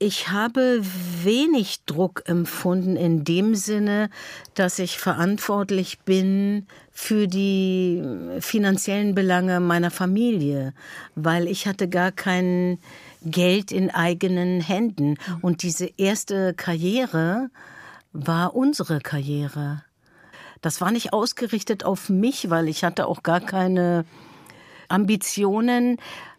Ich 0.00 0.28
habe 0.28 0.80
wenig 1.24 1.84
Druck 1.84 2.22
empfunden 2.26 2.96
in 2.96 3.24
dem 3.24 3.56
Sinne, 3.56 4.10
dass 4.54 4.78
ich 4.78 4.96
verantwortlich 4.96 5.98
bin 6.00 6.66
für 6.92 7.26
die 7.26 8.02
finanziellen 8.38 9.16
Belange 9.16 9.58
meiner 9.58 9.90
Familie, 9.90 10.72
weil 11.16 11.48
ich 11.48 11.66
hatte 11.66 11.88
gar 11.88 12.12
keinen 12.12 12.78
Geld 13.24 13.72
in 13.72 13.90
eigenen 13.90 14.60
Händen. 14.60 15.16
Und 15.42 15.62
diese 15.62 15.90
erste 15.96 16.54
Karriere 16.54 17.50
war 18.12 18.54
unsere 18.54 19.00
Karriere. 19.00 19.82
Das 20.60 20.80
war 20.80 20.90
nicht 20.90 21.12
ausgerichtet 21.12 21.84
auf 21.84 22.08
mich, 22.08 22.50
weil 22.50 22.68
ich 22.68 22.84
hatte 22.84 23.06
auch 23.06 23.22
gar 23.22 23.40
keine 23.40 24.04
Ambitionen, 24.88 25.98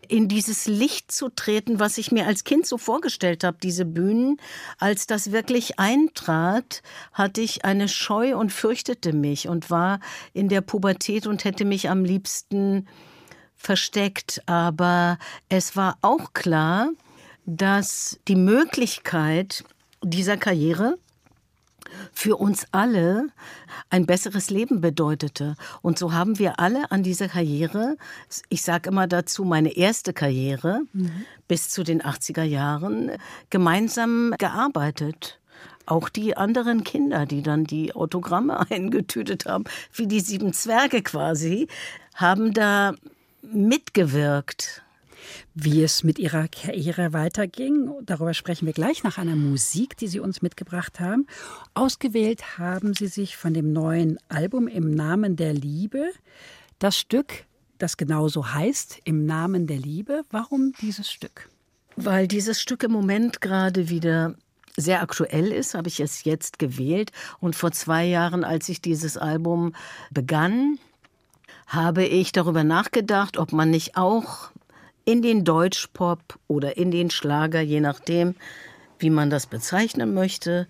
in 0.09 0.27
dieses 0.27 0.65
Licht 0.65 1.11
zu 1.11 1.29
treten, 1.29 1.79
was 1.79 1.97
ich 1.99 2.11
mir 2.11 2.25
als 2.25 2.43
Kind 2.43 2.65
so 2.65 2.77
vorgestellt 2.77 3.43
habe, 3.43 3.57
diese 3.61 3.85
Bühnen. 3.85 4.37
Als 4.79 5.05
das 5.05 5.31
wirklich 5.31 5.79
eintrat, 5.79 6.81
hatte 7.13 7.41
ich 7.41 7.63
eine 7.63 7.87
Scheu 7.87 8.35
und 8.35 8.51
fürchtete 8.51 9.13
mich 9.13 9.47
und 9.47 9.69
war 9.69 9.99
in 10.33 10.49
der 10.49 10.61
Pubertät 10.61 11.27
und 11.27 11.43
hätte 11.45 11.63
mich 11.63 11.89
am 11.89 12.03
liebsten 12.03 12.87
versteckt, 13.59 14.41
aber 14.47 15.19
es 15.49 15.75
war 15.75 15.97
auch 16.01 16.33
klar, 16.33 16.89
dass 17.45 18.19
die 18.27 18.35
Möglichkeit 18.35 19.63
dieser 20.01 20.37
Karriere 20.37 20.97
für 22.13 22.37
uns 22.37 22.67
alle 22.71 23.27
ein 23.89 24.05
besseres 24.05 24.49
Leben 24.49 24.79
bedeutete. 24.81 25.55
Und 25.81 25.99
so 25.99 26.13
haben 26.13 26.39
wir 26.39 26.59
alle 26.59 26.91
an 26.91 27.03
dieser 27.03 27.27
Karriere, 27.27 27.97
ich 28.49 28.61
sage 28.61 28.89
immer 28.89 29.07
dazu, 29.07 29.43
meine 29.43 29.75
erste 29.75 30.13
Karriere 30.13 30.81
mhm. 30.93 31.25
bis 31.47 31.69
zu 31.69 31.83
den 31.83 32.01
80er 32.01 32.43
Jahren, 32.43 33.11
gemeinsam 33.49 34.33
gearbeitet. 34.37 35.39
Auch 35.85 36.07
die 36.07 36.37
anderen 36.37 36.83
Kinder, 36.83 37.25
die 37.25 37.41
dann 37.41 37.63
die 37.63 37.93
Autogramme 37.93 38.59
eingetütet 38.69 39.45
haben, 39.45 39.65
wie 39.93 40.07
die 40.07 40.19
sieben 40.19 40.53
Zwerge 40.53 41.01
quasi, 41.01 41.67
haben 42.13 42.53
da 42.53 42.93
mitgewirkt. 43.41 44.83
Wie 45.53 45.83
es 45.83 46.03
mit 46.03 46.17
Ihrer 46.17 46.47
Karriere 46.47 47.13
weiterging, 47.13 47.91
darüber 48.03 48.33
sprechen 48.33 48.65
wir 48.65 48.73
gleich 48.73 49.03
nach 49.03 49.17
einer 49.17 49.35
Musik, 49.35 49.97
die 49.97 50.07
Sie 50.07 50.19
uns 50.19 50.41
mitgebracht 50.41 50.99
haben. 50.99 51.27
Ausgewählt 51.73 52.57
haben 52.57 52.93
Sie 52.93 53.07
sich 53.07 53.37
von 53.37 53.53
dem 53.53 53.73
neuen 53.73 54.17
Album 54.29 54.67
Im 54.67 54.91
Namen 54.91 55.35
der 55.35 55.53
Liebe 55.53 56.11
das 56.79 56.97
Stück, 56.97 57.45
das 57.77 57.97
genauso 57.97 58.53
heißt, 58.53 58.99
Im 59.03 59.25
Namen 59.25 59.67
der 59.67 59.77
Liebe. 59.77 60.23
Warum 60.31 60.71
dieses 60.81 61.11
Stück? 61.11 61.49
Weil 61.95 62.27
dieses 62.27 62.61
Stück 62.61 62.83
im 62.83 62.91
Moment 62.91 63.41
gerade 63.41 63.89
wieder 63.89 64.35
sehr 64.77 65.01
aktuell 65.01 65.51
ist, 65.51 65.73
habe 65.73 65.89
ich 65.89 65.99
es 65.99 66.23
jetzt 66.23 66.57
gewählt. 66.57 67.11
Und 67.39 67.55
vor 67.55 67.71
zwei 67.71 68.05
Jahren, 68.05 68.45
als 68.45 68.69
ich 68.69 68.81
dieses 68.81 69.17
Album 69.17 69.73
begann, 70.11 70.79
habe 71.69 72.03
ich 72.03 72.31
darüber 72.31 72.63
nachgedacht, 72.63 73.37
ob 73.37 73.53
man 73.53 73.69
nicht 73.69 73.95
auch 73.95 74.49
in 75.05 75.21
den 75.21 75.45
Deutschpop 75.45 76.19
oder 76.47 76.77
in 76.77 76.91
den 76.91 77.11
Schlager, 77.11 77.61
je 77.61 77.79
nachdem, 77.79 78.35
wie 78.97 79.11
man 79.11 79.29
das 79.29 79.45
bezeichnen 79.45 80.13
möchte, 80.13 80.67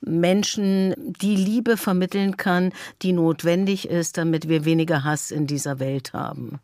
Menschen 0.00 0.94
die 0.98 1.36
Liebe 1.36 1.76
vermitteln 1.76 2.36
kann, 2.36 2.72
die 3.02 3.12
notwendig 3.12 3.88
ist, 3.88 4.18
damit 4.18 4.48
wir 4.48 4.64
weniger 4.64 5.04
Hass 5.04 5.30
in 5.30 5.46
dieser 5.46 5.78
Welt 5.78 6.12
haben. 6.12 6.58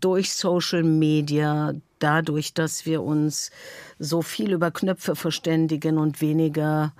Durch 0.00 0.32
Social 0.32 0.84
Media, 0.84 1.74
dadurch, 1.98 2.54
dass 2.54 2.86
wir 2.86 3.02
uns 3.02 3.50
so 3.98 4.22
viel 4.22 4.52
über 4.52 4.70
Knöpfe 4.70 5.16
verständigen 5.16 5.98
und 5.98 6.20
weniger 6.20 6.92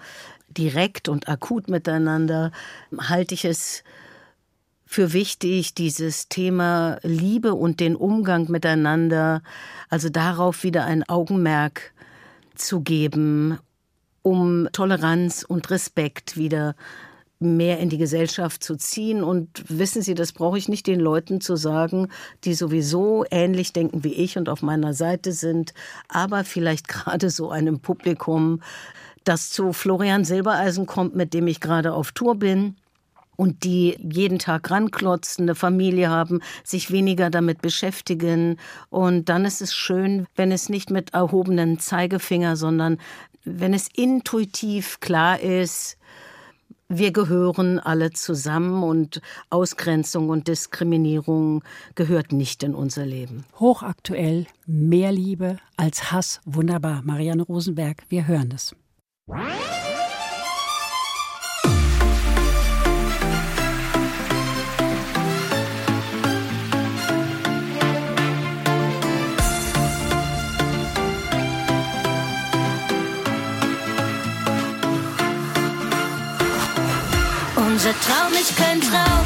direkt 0.48 1.08
und 1.08 1.28
akut 1.28 1.68
miteinander, 1.68 2.50
halte 2.98 3.34
ich 3.34 3.44
es 3.44 3.84
für 4.90 5.12
wichtig, 5.12 5.74
dieses 5.74 6.30
Thema 6.30 6.98
Liebe 7.02 7.52
und 7.52 7.78
den 7.78 7.94
Umgang 7.94 8.50
miteinander, 8.50 9.42
also 9.90 10.08
darauf 10.08 10.64
wieder 10.64 10.86
ein 10.86 11.06
Augenmerk 11.06 11.92
zu 12.54 12.80
geben, 12.80 13.58
um 14.22 14.66
Toleranz 14.72 15.44
und 15.46 15.68
Respekt 15.70 16.38
wieder 16.38 16.74
mehr 17.38 17.80
in 17.80 17.90
die 17.90 17.98
Gesellschaft 17.98 18.64
zu 18.64 18.76
ziehen. 18.76 19.22
Und 19.22 19.62
wissen 19.68 20.00
Sie, 20.00 20.14
das 20.14 20.32
brauche 20.32 20.56
ich 20.56 20.70
nicht 20.70 20.86
den 20.86 21.00
Leuten 21.00 21.42
zu 21.42 21.56
sagen, 21.56 22.08
die 22.44 22.54
sowieso 22.54 23.26
ähnlich 23.30 23.74
denken 23.74 24.04
wie 24.04 24.14
ich 24.14 24.38
und 24.38 24.48
auf 24.48 24.62
meiner 24.62 24.94
Seite 24.94 25.32
sind, 25.32 25.74
aber 26.08 26.44
vielleicht 26.44 26.88
gerade 26.88 27.28
so 27.28 27.50
einem 27.50 27.80
Publikum, 27.80 28.62
das 29.24 29.50
zu 29.50 29.74
Florian 29.74 30.24
Silbereisen 30.24 30.86
kommt, 30.86 31.14
mit 31.14 31.34
dem 31.34 31.46
ich 31.46 31.60
gerade 31.60 31.92
auf 31.92 32.12
Tour 32.12 32.36
bin 32.36 32.76
und 33.38 33.62
die 33.62 33.96
jeden 34.02 34.40
Tag 34.40 34.68
ranklotzen, 34.68 35.44
eine 35.44 35.54
Familie 35.54 36.10
haben, 36.10 36.40
sich 36.64 36.90
weniger 36.90 37.30
damit 37.30 37.62
beschäftigen. 37.62 38.58
Und 38.90 39.28
dann 39.28 39.44
ist 39.44 39.62
es 39.62 39.72
schön, 39.72 40.26
wenn 40.34 40.50
es 40.50 40.68
nicht 40.68 40.90
mit 40.90 41.14
erhobenen 41.14 41.78
Zeigefinger, 41.78 42.56
sondern 42.56 42.98
wenn 43.44 43.72
es 43.74 43.88
intuitiv 43.94 44.98
klar 44.98 45.38
ist, 45.38 45.96
wir 46.88 47.12
gehören 47.12 47.78
alle 47.78 48.10
zusammen 48.10 48.82
und 48.82 49.20
Ausgrenzung 49.50 50.30
und 50.30 50.48
Diskriminierung 50.48 51.62
gehört 51.94 52.32
nicht 52.32 52.64
in 52.64 52.74
unser 52.74 53.06
Leben. 53.06 53.44
Hochaktuell, 53.60 54.46
mehr 54.66 55.12
Liebe 55.12 55.58
als 55.76 56.10
Hass. 56.10 56.40
Wunderbar. 56.44 57.02
Marianne 57.04 57.42
Rosenberg, 57.42 58.02
wir 58.08 58.26
hören 58.26 58.52
es. 58.52 58.74
Unser 77.88 78.00
Traum 78.00 78.32
ist 78.34 78.54
kein 78.54 78.82
Traum. 78.82 79.17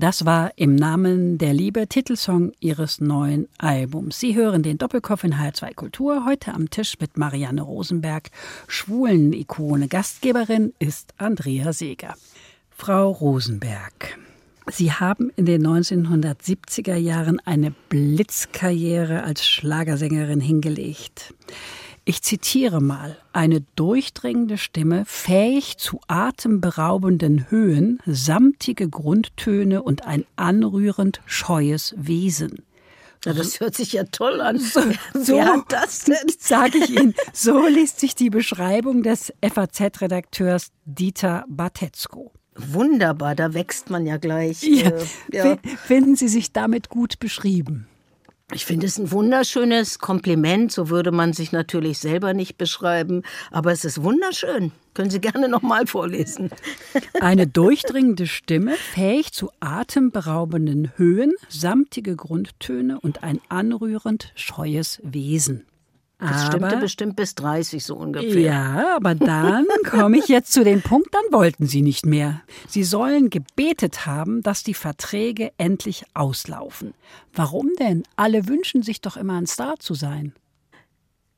Das 0.00 0.24
war 0.24 0.52
im 0.56 0.74
Namen 0.74 1.36
der 1.36 1.52
Liebe 1.52 1.86
Titelsong 1.86 2.52
ihres 2.60 3.00
neuen 3.00 3.48
Albums. 3.58 4.18
Sie 4.18 4.34
hören 4.34 4.62
den 4.62 4.78
Doppelkopf 4.78 5.24
in 5.24 5.34
H2 5.34 5.74
Kultur 5.74 6.24
heute 6.24 6.54
am 6.54 6.70
Tisch 6.70 6.98
mit 6.98 7.18
Marianne 7.18 7.60
Rosenberg, 7.60 8.30
Schwulen-Ikone. 8.68 9.88
Gastgeberin 9.88 10.72
ist 10.78 11.12
Andrea 11.18 11.74
Seeger. 11.74 12.14
Frau 12.70 13.10
Rosenberg, 13.10 14.18
Sie 14.70 14.92
haben 14.92 15.30
in 15.36 15.44
den 15.44 15.66
1970er 15.66 16.96
Jahren 16.96 17.38
eine 17.40 17.72
Blitzkarriere 17.90 19.24
als 19.24 19.46
Schlagersängerin 19.46 20.40
hingelegt. 20.40 21.34
Ich 22.04 22.22
zitiere 22.22 22.80
mal, 22.80 23.16
eine 23.32 23.60
durchdringende 23.76 24.58
Stimme, 24.58 25.04
fähig 25.06 25.78
zu 25.78 26.00
atemberaubenden 26.08 27.48
Höhen, 27.48 28.00
samtige 28.06 28.88
Grundtöne 28.88 29.82
und 29.82 30.04
ein 30.04 30.24
anrührend 30.34 31.20
scheues 31.26 31.94
Wesen. 31.96 32.64
Ja, 33.24 33.34
das 33.34 33.60
hört 33.60 33.76
sich 33.76 33.92
ja 33.92 34.02
toll 34.02 34.40
an. 34.40 34.58
So, 34.58 34.80
Wer 35.12 35.46
hat 35.46 35.66
das 35.68 36.00
denn? 36.00 36.16
Sage 36.40 36.78
ich 36.78 36.90
Ihnen. 36.90 37.14
So 37.32 37.68
liest 37.68 38.00
sich 38.00 38.16
die 38.16 38.30
Beschreibung 38.30 39.04
des 39.04 39.32
FAZ-Redakteurs 39.40 40.72
Dieter 40.84 41.44
Batetzko. 41.48 42.32
Wunderbar, 42.56 43.36
da 43.36 43.54
wächst 43.54 43.90
man 43.90 44.06
ja 44.06 44.16
gleich. 44.16 44.62
Ja, 44.62 44.90
äh, 44.90 45.04
ja. 45.30 45.56
Finden 45.84 46.16
Sie 46.16 46.28
sich 46.28 46.52
damit 46.52 46.88
gut 46.88 47.20
beschrieben? 47.20 47.86
Ich 48.54 48.66
finde 48.66 48.86
es 48.86 48.98
ein 48.98 49.10
wunderschönes 49.10 49.98
Kompliment. 49.98 50.72
So 50.72 50.90
würde 50.90 51.10
man 51.10 51.32
sich 51.32 51.52
natürlich 51.52 51.98
selber 51.98 52.34
nicht 52.34 52.58
beschreiben. 52.58 53.22
Aber 53.50 53.72
es 53.72 53.84
ist 53.84 54.02
wunderschön. 54.02 54.72
Können 54.94 55.08
Sie 55.08 55.20
gerne 55.20 55.48
nochmal 55.48 55.86
vorlesen. 55.86 56.50
Eine 57.20 57.46
durchdringende 57.46 58.26
Stimme, 58.26 58.74
fähig 58.74 59.32
zu 59.32 59.50
atemberaubenden 59.60 60.92
Höhen, 60.96 61.32
samtige 61.48 62.14
Grundtöne 62.14 63.00
und 63.00 63.22
ein 63.22 63.40
anrührend 63.48 64.32
scheues 64.34 65.00
Wesen. 65.02 65.64
Das 66.22 66.42
Aber- 66.42 66.46
stimmte 66.46 66.76
bestimmt 66.76 67.16
bis 67.16 67.34
30 67.34 67.84
so 67.84 67.96
ungefähr. 67.96 68.40
Ja, 68.40 68.96
aber 68.96 69.14
dann 69.16 69.66
komme 69.90 70.18
ich 70.18 70.28
jetzt 70.28 70.52
zu 70.52 70.62
dem 70.62 70.80
Punkt, 70.80 71.12
dann 71.12 71.24
wollten 71.32 71.66
sie 71.66 71.82
nicht 71.82 72.06
mehr. 72.06 72.42
Sie 72.68 72.84
sollen 72.84 73.28
gebetet 73.28 74.06
haben, 74.06 74.40
dass 74.42 74.62
die 74.62 74.74
Verträge 74.74 75.50
endlich 75.58 76.04
auslaufen. 76.14 76.94
Warum 77.34 77.70
denn? 77.80 78.04
Alle 78.14 78.46
wünschen 78.46 78.82
sich 78.82 79.00
doch 79.00 79.16
immer 79.16 79.36
ein 79.36 79.46
Star 79.46 79.80
zu 79.80 79.94
sein. 79.94 80.32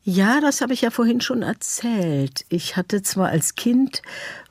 Ja, 0.02 0.42
das 0.42 0.60
habe 0.60 0.74
ich 0.74 0.82
ja 0.82 0.90
vorhin 0.90 1.22
schon 1.22 1.40
erzählt. 1.40 2.44
Ich 2.50 2.76
hatte 2.76 3.00
zwar 3.02 3.28
als 3.30 3.54
Kind 3.54 4.02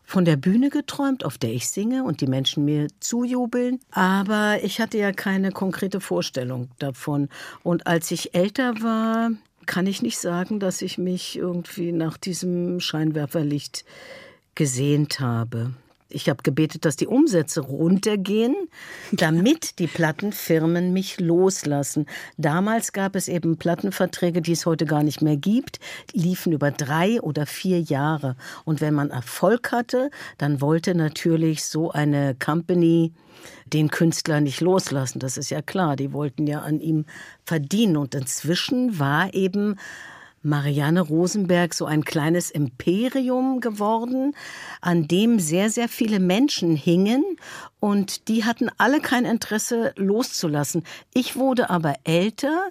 von 0.03 0.25
der 0.25 0.35
Bühne 0.35 0.69
geträumt, 0.69 1.23
auf 1.25 1.37
der 1.37 1.53
ich 1.53 1.69
singe 1.69 2.03
und 2.03 2.21
die 2.21 2.27
Menschen 2.27 2.65
mir 2.65 2.87
zujubeln, 2.99 3.79
aber 3.91 4.63
ich 4.63 4.81
hatte 4.81 4.97
ja 4.97 5.11
keine 5.11 5.51
konkrete 5.51 6.01
Vorstellung 6.01 6.69
davon. 6.79 7.29
Und 7.61 7.85
als 7.87 8.09
ich 8.09 8.33
älter 8.33 8.81
war, 8.81 9.29
kann 9.65 9.87
ich 9.87 10.01
nicht 10.01 10.17
sagen, 10.17 10.59
dass 10.59 10.81
ich 10.81 10.97
mich 10.97 11.37
irgendwie 11.37 11.91
nach 11.91 12.17
diesem 12.17 12.79
Scheinwerferlicht 12.79 13.85
gesehnt 14.55 15.19
habe. 15.19 15.73
Ich 16.13 16.29
habe 16.29 16.43
gebetet, 16.43 16.85
dass 16.85 16.95
die 16.95 17.07
Umsätze 17.07 17.61
runtergehen, 17.61 18.55
damit 19.11 19.79
die 19.79 19.87
Plattenfirmen 19.87 20.93
mich 20.93 21.19
loslassen. 21.19 22.05
Damals 22.37 22.93
gab 22.93 23.15
es 23.15 23.27
eben 23.27 23.57
Plattenverträge, 23.57 24.41
die 24.41 24.51
es 24.51 24.65
heute 24.65 24.85
gar 24.85 25.03
nicht 25.03 25.21
mehr 25.21 25.37
gibt, 25.37 25.79
liefen 26.13 26.53
über 26.53 26.71
drei 26.71 27.19
oder 27.21 27.45
vier 27.45 27.81
Jahre. 27.81 28.35
Und 28.63 28.81
wenn 28.81 28.93
man 28.93 29.09
Erfolg 29.09 29.71
hatte, 29.71 30.09
dann 30.37 30.61
wollte 30.61 30.95
natürlich 30.95 31.63
so 31.65 31.91
eine 31.91 32.35
Company 32.35 33.13
den 33.65 33.89
Künstler 33.89 34.41
nicht 34.41 34.61
loslassen. 34.61 35.19
Das 35.19 35.37
ist 35.37 35.49
ja 35.49 35.61
klar. 35.61 35.95
Die 35.95 36.13
wollten 36.13 36.47
ja 36.47 36.59
an 36.59 36.79
ihm 36.79 37.05
verdienen. 37.43 37.97
Und 37.97 38.15
inzwischen 38.15 38.99
war 38.99 39.33
eben 39.33 39.77
Marianne 40.43 41.01
Rosenberg 41.01 41.73
so 41.73 41.85
ein 41.85 42.03
kleines 42.03 42.51
Imperium 42.51 43.61
geworden, 43.61 44.35
an 44.81 45.07
dem 45.07 45.39
sehr, 45.39 45.69
sehr 45.69 45.87
viele 45.87 46.19
Menschen 46.19 46.75
hingen 46.75 47.23
und 47.79 48.27
die 48.27 48.43
hatten 48.43 48.69
alle 48.77 48.99
kein 48.99 49.25
Interesse 49.25 49.93
loszulassen. 49.95 50.83
Ich 51.13 51.35
wurde 51.37 51.69
aber 51.69 51.95
älter 52.03 52.69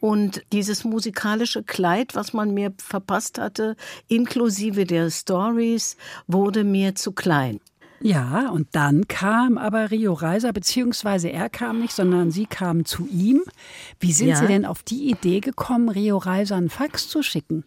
und 0.00 0.42
dieses 0.52 0.84
musikalische 0.84 1.62
Kleid, 1.62 2.14
was 2.14 2.34
man 2.34 2.52
mir 2.52 2.74
verpasst 2.76 3.38
hatte, 3.38 3.74
inklusive 4.06 4.84
der 4.84 5.10
Stories, 5.10 5.96
wurde 6.26 6.62
mir 6.62 6.94
zu 6.94 7.12
klein. 7.12 7.58
Ja, 8.06 8.50
und 8.50 8.68
dann 8.72 9.08
kam 9.08 9.56
aber 9.56 9.90
Rio 9.90 10.12
Reiser, 10.12 10.52
beziehungsweise 10.52 11.30
er 11.30 11.48
kam 11.48 11.80
nicht, 11.80 11.94
sondern 11.94 12.30
sie 12.30 12.44
kam 12.44 12.84
zu 12.84 13.08
ihm. 13.10 13.42
Wie 13.98 14.12
sind 14.12 14.28
Ja. 14.28 14.36
Sie 14.36 14.46
denn 14.46 14.66
auf 14.66 14.82
die 14.82 15.08
Idee 15.08 15.40
gekommen, 15.40 15.88
Rio 15.88 16.18
Reiser 16.18 16.56
einen 16.56 16.68
Fax 16.68 17.08
zu 17.08 17.22
schicken? 17.22 17.64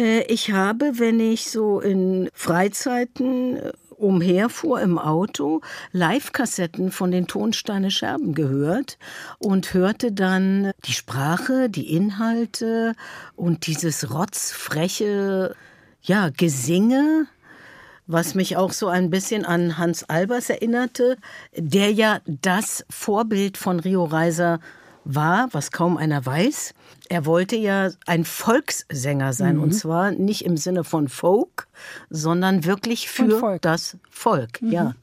Äh, 0.00 0.22
Ich 0.32 0.52
habe, 0.52 0.98
wenn 0.98 1.20
ich 1.20 1.50
so 1.50 1.80
in 1.80 2.30
Freizeiten 2.32 3.56
äh, 3.58 3.72
umherfuhr 3.90 4.80
im 4.80 4.98
Auto, 4.98 5.60
Live-Kassetten 5.92 6.90
von 6.90 7.10
den 7.10 7.26
Tonsteine 7.26 7.90
Scherben 7.90 8.34
gehört 8.34 8.96
und 9.38 9.74
hörte 9.74 10.12
dann 10.12 10.72
die 10.86 10.94
Sprache, 10.94 11.68
die 11.68 11.94
Inhalte 11.94 12.94
und 13.36 13.66
dieses 13.66 14.10
rotzfreche, 14.14 15.54
ja, 16.00 16.30
Gesinge, 16.30 17.26
was 18.06 18.34
mich 18.34 18.56
auch 18.56 18.72
so 18.72 18.88
ein 18.88 19.10
bisschen 19.10 19.44
an 19.44 19.78
Hans 19.78 20.04
Albers 20.04 20.50
erinnerte, 20.50 21.16
der 21.56 21.92
ja 21.92 22.20
das 22.26 22.84
Vorbild 22.90 23.56
von 23.56 23.80
Rio 23.80 24.04
Reiser 24.04 24.60
war, 25.04 25.48
was 25.52 25.70
kaum 25.70 25.96
einer 25.96 26.24
weiß. 26.24 26.74
Er 27.08 27.26
wollte 27.26 27.56
ja 27.56 27.90
ein 28.06 28.24
Volkssänger 28.24 29.32
sein 29.32 29.58
und 29.58 29.72
zwar 29.72 30.10
nicht 30.10 30.44
im 30.44 30.56
Sinne 30.56 30.84
von 30.84 31.08
Folk, 31.08 31.68
sondern 32.08 32.64
wirklich 32.64 33.08
für 33.08 33.38
Volk. 33.38 33.62
das 33.62 33.96
Volk, 34.10 34.60
ja. 34.62 34.94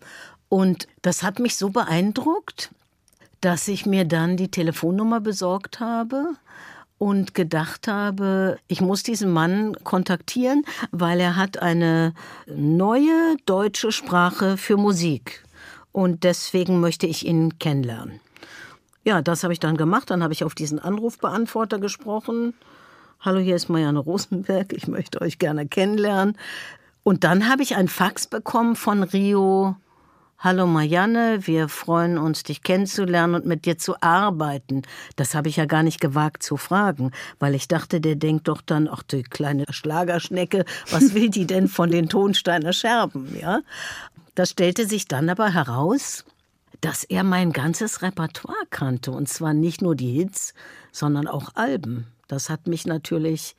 Und 0.49 0.87
das 1.01 1.23
hat 1.23 1.39
mich 1.39 1.55
so 1.55 1.69
beeindruckt, 1.69 2.71
dass 3.41 3.67
ich 3.67 3.85
mir 3.85 4.05
dann 4.05 4.37
die 4.37 4.51
Telefonnummer 4.51 5.21
besorgt 5.21 5.79
habe 5.79 6.35
und 7.01 7.33
gedacht 7.33 7.87
habe, 7.87 8.59
ich 8.67 8.79
muss 8.79 9.01
diesen 9.01 9.31
Mann 9.31 9.75
kontaktieren, 9.83 10.63
weil 10.91 11.19
er 11.19 11.35
hat 11.35 11.59
eine 11.59 12.13
neue 12.45 13.37
deutsche 13.47 13.91
Sprache 13.91 14.55
für 14.55 14.77
Musik. 14.77 15.43
Und 15.91 16.23
deswegen 16.23 16.79
möchte 16.79 17.07
ich 17.07 17.25
ihn 17.25 17.57
kennenlernen. 17.57 18.19
Ja, 19.03 19.23
das 19.23 19.41
habe 19.41 19.51
ich 19.51 19.59
dann 19.59 19.77
gemacht. 19.77 20.11
Dann 20.11 20.21
habe 20.21 20.33
ich 20.33 20.43
auf 20.43 20.53
diesen 20.53 20.77
Anrufbeantworter 20.77 21.79
gesprochen. 21.79 22.53
Hallo, 23.19 23.39
hier 23.39 23.55
ist 23.55 23.67
Marianne 23.67 23.97
Rosenberg. 23.97 24.71
Ich 24.71 24.87
möchte 24.87 25.21
euch 25.21 25.39
gerne 25.39 25.67
kennenlernen. 25.67 26.37
Und 27.01 27.23
dann 27.23 27.49
habe 27.49 27.63
ich 27.63 27.75
ein 27.75 27.87
Fax 27.87 28.27
bekommen 28.27 28.75
von 28.75 29.01
Rio. 29.01 29.75
Hallo 30.43 30.65
Marianne, 30.65 31.45
wir 31.45 31.69
freuen 31.69 32.17
uns, 32.17 32.41
dich 32.41 32.63
kennenzulernen 32.63 33.35
und 33.35 33.45
mit 33.45 33.65
dir 33.65 33.77
zu 33.77 34.01
arbeiten. 34.01 34.81
Das 35.15 35.35
habe 35.35 35.49
ich 35.49 35.57
ja 35.57 35.65
gar 35.65 35.83
nicht 35.83 36.01
gewagt 36.01 36.41
zu 36.41 36.57
fragen, 36.57 37.11
weil 37.37 37.53
ich 37.53 37.67
dachte, 37.67 38.01
der 38.01 38.15
denkt 38.15 38.47
doch 38.47 38.61
dann, 38.61 38.89
ach 38.91 39.03
die 39.03 39.21
kleine 39.21 39.65
Schlagerschnecke, 39.69 40.65
was 40.89 41.13
will 41.13 41.29
die 41.29 41.45
denn 41.45 41.67
von 41.67 41.91
den 41.91 42.09
Tonsteiner 42.09 42.73
Scherben, 42.73 43.37
ja? 43.39 43.61
Das 44.33 44.49
stellte 44.49 44.87
sich 44.87 45.07
dann 45.07 45.29
aber 45.29 45.53
heraus, 45.53 46.25
dass 46.79 47.03
er 47.03 47.23
mein 47.23 47.51
ganzes 47.51 48.01
Repertoire 48.01 48.65
kannte. 48.71 49.11
Und 49.11 49.29
zwar 49.29 49.53
nicht 49.53 49.83
nur 49.83 49.95
die 49.95 50.11
Hits, 50.11 50.55
sondern 50.91 51.27
auch 51.27 51.49
Alben. 51.53 52.07
Das 52.27 52.49
hat 52.49 52.65
mich 52.65 52.87
natürlich 52.87 53.55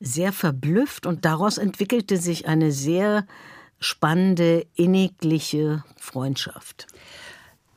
sehr 0.00 0.34
verblüfft 0.34 1.06
und 1.06 1.24
daraus 1.24 1.56
entwickelte 1.56 2.18
sich 2.18 2.46
eine 2.46 2.72
sehr 2.72 3.24
spannende, 3.80 4.66
innigliche 4.74 5.82
Freundschaft. 5.96 6.86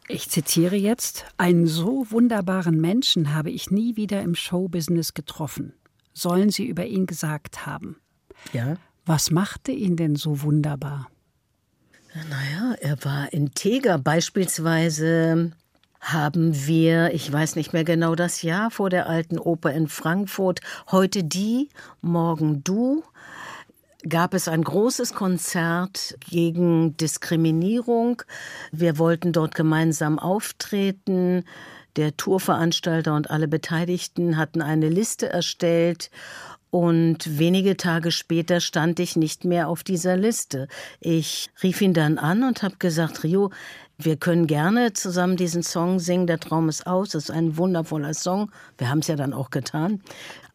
Ich 0.09 0.29
zitiere 0.29 0.75
jetzt, 0.75 1.25
einen 1.37 1.65
so 1.65 2.11
wunderbaren 2.11 2.79
Menschen 2.79 3.33
habe 3.33 3.49
ich 3.49 3.71
nie 3.71 3.95
wieder 3.95 4.21
im 4.21 4.35
Showbusiness 4.35 5.13
getroffen. 5.13 5.73
Sollen 6.13 6.49
Sie 6.49 6.65
über 6.65 6.85
ihn 6.85 7.05
gesagt 7.05 7.65
haben. 7.65 7.97
Ja. 8.51 8.75
Was 9.05 9.31
machte 9.31 9.71
ihn 9.71 9.95
denn 9.95 10.15
so 10.15 10.41
wunderbar? 10.41 11.09
Naja, 12.29 12.75
er 12.79 13.03
war 13.03 13.33
integer. 13.33 13.97
Beispielsweise 13.97 15.53
haben 15.99 16.67
wir, 16.67 17.13
ich 17.13 17.31
weiß 17.31 17.55
nicht 17.55 17.73
mehr 17.73 17.85
genau 17.85 18.13
das 18.13 18.41
Jahr 18.41 18.69
vor 18.71 18.89
der 18.89 19.07
alten 19.07 19.39
Oper 19.39 19.71
in 19.71 19.87
Frankfurt, 19.87 20.59
heute 20.91 21.23
die, 21.23 21.69
morgen 22.01 22.63
du, 22.63 23.03
gab 24.07 24.33
es 24.33 24.47
ein 24.47 24.63
großes 24.63 25.13
Konzert 25.13 26.17
gegen 26.29 26.97
Diskriminierung. 26.97 28.21
Wir 28.71 28.97
wollten 28.97 29.31
dort 29.31 29.55
gemeinsam 29.55 30.19
auftreten. 30.19 31.45
Der 31.95 32.17
Tourveranstalter 32.17 33.15
und 33.15 33.29
alle 33.29 33.47
Beteiligten 33.47 34.37
hatten 34.37 34.61
eine 34.61 34.89
Liste 34.89 35.29
erstellt. 35.29 36.09
Und 36.73 37.37
wenige 37.37 37.77
Tage 37.77 38.09
später 38.09 38.59
stand 38.59 38.99
ich 38.99 39.15
nicht 39.15 39.45
mehr 39.45 39.67
auf 39.67 39.83
dieser 39.83 40.17
Liste. 40.17 40.67
Ich 40.99 41.51
rief 41.61 41.81
ihn 41.81 41.93
dann 41.93 42.17
an 42.17 42.43
und 42.43 42.63
habe 42.63 42.77
gesagt, 42.79 43.23
Rio, 43.23 43.51
wir 43.97 44.17
können 44.17 44.47
gerne 44.47 44.93
zusammen 44.93 45.38
diesen 45.38 45.63
Song 45.63 45.99
singen. 45.99 46.27
Der 46.27 46.39
Traum 46.39 46.69
ist 46.69 46.88
aus. 46.88 47.10
Das 47.10 47.25
ist 47.25 47.32
ein 47.32 47.58
wundervoller 47.58 48.13
Song. 48.13 48.51
Wir 48.77 48.89
haben 48.89 48.99
es 48.99 49.08
ja 49.08 49.15
dann 49.15 49.34
auch 49.34 49.49
getan. 49.49 50.01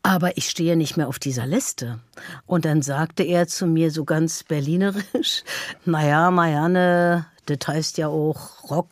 Aber 0.02 0.36
ich 0.36 0.48
stehe 0.48 0.76
nicht 0.76 0.96
mehr 0.96 1.08
auf 1.08 1.18
dieser 1.18 1.46
Liste. 1.46 1.98
Und 2.46 2.64
dann 2.64 2.82
sagte 2.82 3.22
er 3.22 3.46
zu 3.46 3.66
mir 3.66 3.90
so 3.90 4.04
ganz 4.04 4.44
berlinerisch, 4.44 5.44
naja, 5.84 6.30
Marianne, 6.30 7.26
das 7.46 7.58
heißt 7.66 7.98
ja 7.98 8.08
auch 8.08 8.70
Rock 8.70 8.88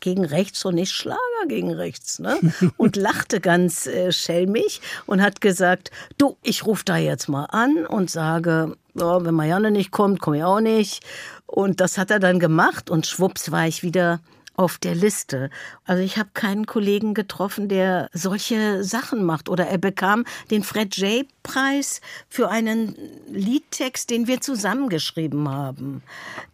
gegen 0.00 0.24
rechts 0.24 0.64
und 0.64 0.74
nicht 0.74 0.92
Schlager 0.92 1.18
gegen 1.48 1.72
rechts. 1.72 2.18
Ne? 2.18 2.38
Und 2.76 2.96
lachte 2.96 3.40
ganz 3.40 3.86
äh, 3.86 4.12
schelmig 4.12 4.80
und 5.06 5.22
hat 5.22 5.40
gesagt, 5.40 5.90
du, 6.18 6.36
ich 6.42 6.66
rufe 6.66 6.84
da 6.84 6.96
jetzt 6.96 7.28
mal 7.28 7.46
an 7.46 7.86
und 7.86 8.10
sage, 8.10 8.76
oh, 8.96 9.24
wenn 9.24 9.34
Marianne 9.34 9.70
nicht 9.70 9.90
kommt, 9.90 10.20
komme 10.20 10.38
ich 10.38 10.44
auch 10.44 10.60
nicht. 10.60 11.02
Und 11.46 11.80
das 11.80 11.98
hat 11.98 12.10
er 12.10 12.18
dann 12.18 12.40
gemacht 12.40 12.90
und 12.90 13.06
schwupps 13.06 13.50
war 13.50 13.66
ich 13.66 13.82
wieder 13.82 14.20
auf 14.56 14.78
der 14.78 14.94
Liste. 14.94 15.50
Also 15.84 16.02
ich 16.02 16.16
habe 16.16 16.30
keinen 16.32 16.66
Kollegen 16.66 17.14
getroffen, 17.14 17.68
der 17.68 18.08
solche 18.12 18.84
Sachen 18.84 19.24
macht. 19.24 19.48
Oder 19.48 19.66
er 19.66 19.78
bekam 19.78 20.24
den 20.50 20.62
Fred 20.62 20.96
J. 20.96 21.26
Preis 21.42 22.00
für 22.28 22.50
einen 22.50 22.96
Liedtext, 23.28 24.10
den 24.10 24.28
wir 24.28 24.40
zusammengeschrieben 24.40 25.48
haben. 25.48 26.02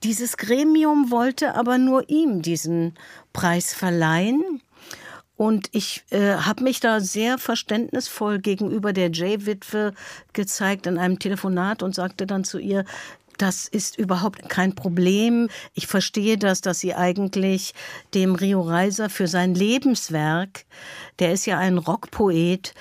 Dieses 0.02 0.36
Gremium 0.36 1.10
wollte 1.10 1.54
aber 1.54 1.78
nur 1.78 2.08
ihm 2.08 2.42
diesen 2.42 2.94
Preis 3.32 3.74
verleihen. 3.74 4.62
Und 5.36 5.70
ich 5.72 6.04
äh, 6.10 6.34
habe 6.34 6.64
mich 6.64 6.80
da 6.80 7.00
sehr 7.00 7.38
verständnisvoll 7.38 8.40
gegenüber 8.40 8.92
der 8.92 9.10
Jay-Witwe 9.10 9.94
gezeigt 10.34 10.86
in 10.86 10.98
einem 10.98 11.18
Telefonat 11.18 11.82
und 11.82 11.94
sagte 11.94 12.26
dann 12.26 12.44
zu 12.44 12.58
ihr, 12.58 12.84
das 13.40 13.66
ist 13.68 13.98
überhaupt 13.98 14.48
kein 14.48 14.74
Problem. 14.74 15.48
Ich 15.74 15.86
verstehe 15.86 16.36
das, 16.36 16.60
dass 16.60 16.80
Sie 16.80 16.94
eigentlich 16.94 17.74
dem 18.14 18.34
Rio 18.34 18.60
Reiser 18.60 19.08
für 19.08 19.28
sein 19.28 19.54
Lebenswerk, 19.54 20.64
der 21.18 21.32
ist 21.32 21.46
ja 21.46 21.58
ein 21.58 21.78
Rockpoet, 21.78 22.74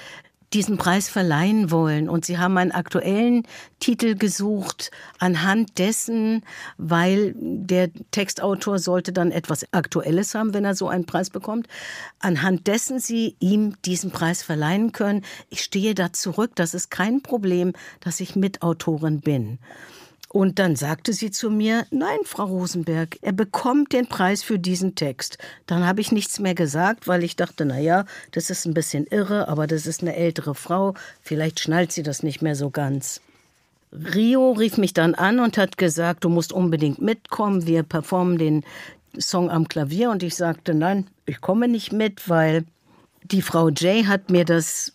diesen 0.54 0.78
Preis 0.78 1.10
verleihen 1.10 1.69
wollen. 1.69 2.10
Und 2.10 2.26
sie 2.26 2.39
haben 2.39 2.58
einen 2.58 2.72
aktuellen 2.72 3.43
Titel 3.80 4.15
gesucht 4.15 4.91
anhand 5.19 5.78
dessen, 5.78 6.43
weil 6.78 7.36
der 7.38 7.89
Textautor 8.12 8.80
sollte 8.80 9.13
dann 9.13 9.32
etwas 9.32 9.72
Aktuelles 9.72 10.34
haben, 10.34 10.54
wenn 10.54 10.65
er 10.65 10.76
so 10.76 10.88
einen 10.88 11.06
Preis 11.06 11.30
bekommt, 11.30 11.67
anhand 12.19 12.67
dessen 12.67 13.00
sie 13.00 13.36
ihm 13.39 13.76
diesen 13.84 14.12
Preis 14.12 14.41
verleihen 14.41 14.91
können. 14.91 15.24
Ich 15.50 15.62
stehe 15.62 15.93
da 15.93 16.12
zurück, 16.13 16.52
das 16.56 16.74
ist 16.74 16.89
kein 16.89 17.22
Problem, 17.22 17.74
dass 18.00 18.19
ich 18.19 18.36
Mitautorin 18.36 19.22
bin. 19.22 19.60
Und 20.31 20.59
dann 20.59 20.75
sagte 20.75 21.11
sie 21.11 21.31
zu 21.31 21.49
mir, 21.49 21.87
nein, 21.89 22.19
Frau 22.23 22.45
Rosenberg, 22.45 23.17
er 23.23 23.31
bekommt 23.31 23.93
den 23.93 24.07
Preis 24.07 24.43
für 24.43 24.59
diesen 24.59 24.93
Text. 24.93 25.39
Dann 25.65 25.87
habe 25.87 26.01
ich 26.01 26.11
nichts 26.11 26.39
mehr 26.39 26.53
gesagt, 26.53 27.07
weil 27.07 27.23
ich 27.23 27.35
dachte, 27.35 27.65
na 27.65 27.79
ja, 27.79 28.05
das 28.31 28.51
ist 28.51 28.65
ein 28.65 28.75
bisschen 28.75 29.07
irre, 29.07 29.47
aber 29.47 29.65
das 29.65 29.87
ist 29.87 30.03
eine 30.03 30.15
ältere 30.15 30.53
Frau, 30.53 30.93
vielleicht 31.23 31.59
schnallt 31.59 31.91
sie 31.91 32.03
das 32.03 32.21
nicht 32.21 32.43
mehr 32.43 32.55
so 32.55 32.69
ganz. 32.69 33.21
Rio 33.91 34.51
rief 34.51 34.77
mich 34.77 34.93
dann 34.93 35.15
an 35.15 35.39
und 35.39 35.57
hat 35.57 35.79
gesagt, 35.79 36.23
du 36.23 36.29
musst 36.29 36.53
unbedingt 36.53 37.01
mitkommen, 37.01 37.65
wir 37.65 37.81
performen 37.81 38.37
den 38.37 38.63
Song 39.17 39.49
am 39.49 39.67
Klavier 39.67 40.11
und 40.11 40.21
ich 40.21 40.35
sagte, 40.35 40.75
nein, 40.75 41.07
ich 41.25 41.41
komme 41.41 41.67
nicht 41.67 41.91
mit, 41.91 42.29
weil 42.29 42.65
die 43.31 43.41
Frau 43.41 43.69
Jay 43.69 44.05
hat 44.05 44.31
mir 44.31 44.43
das 44.43 44.93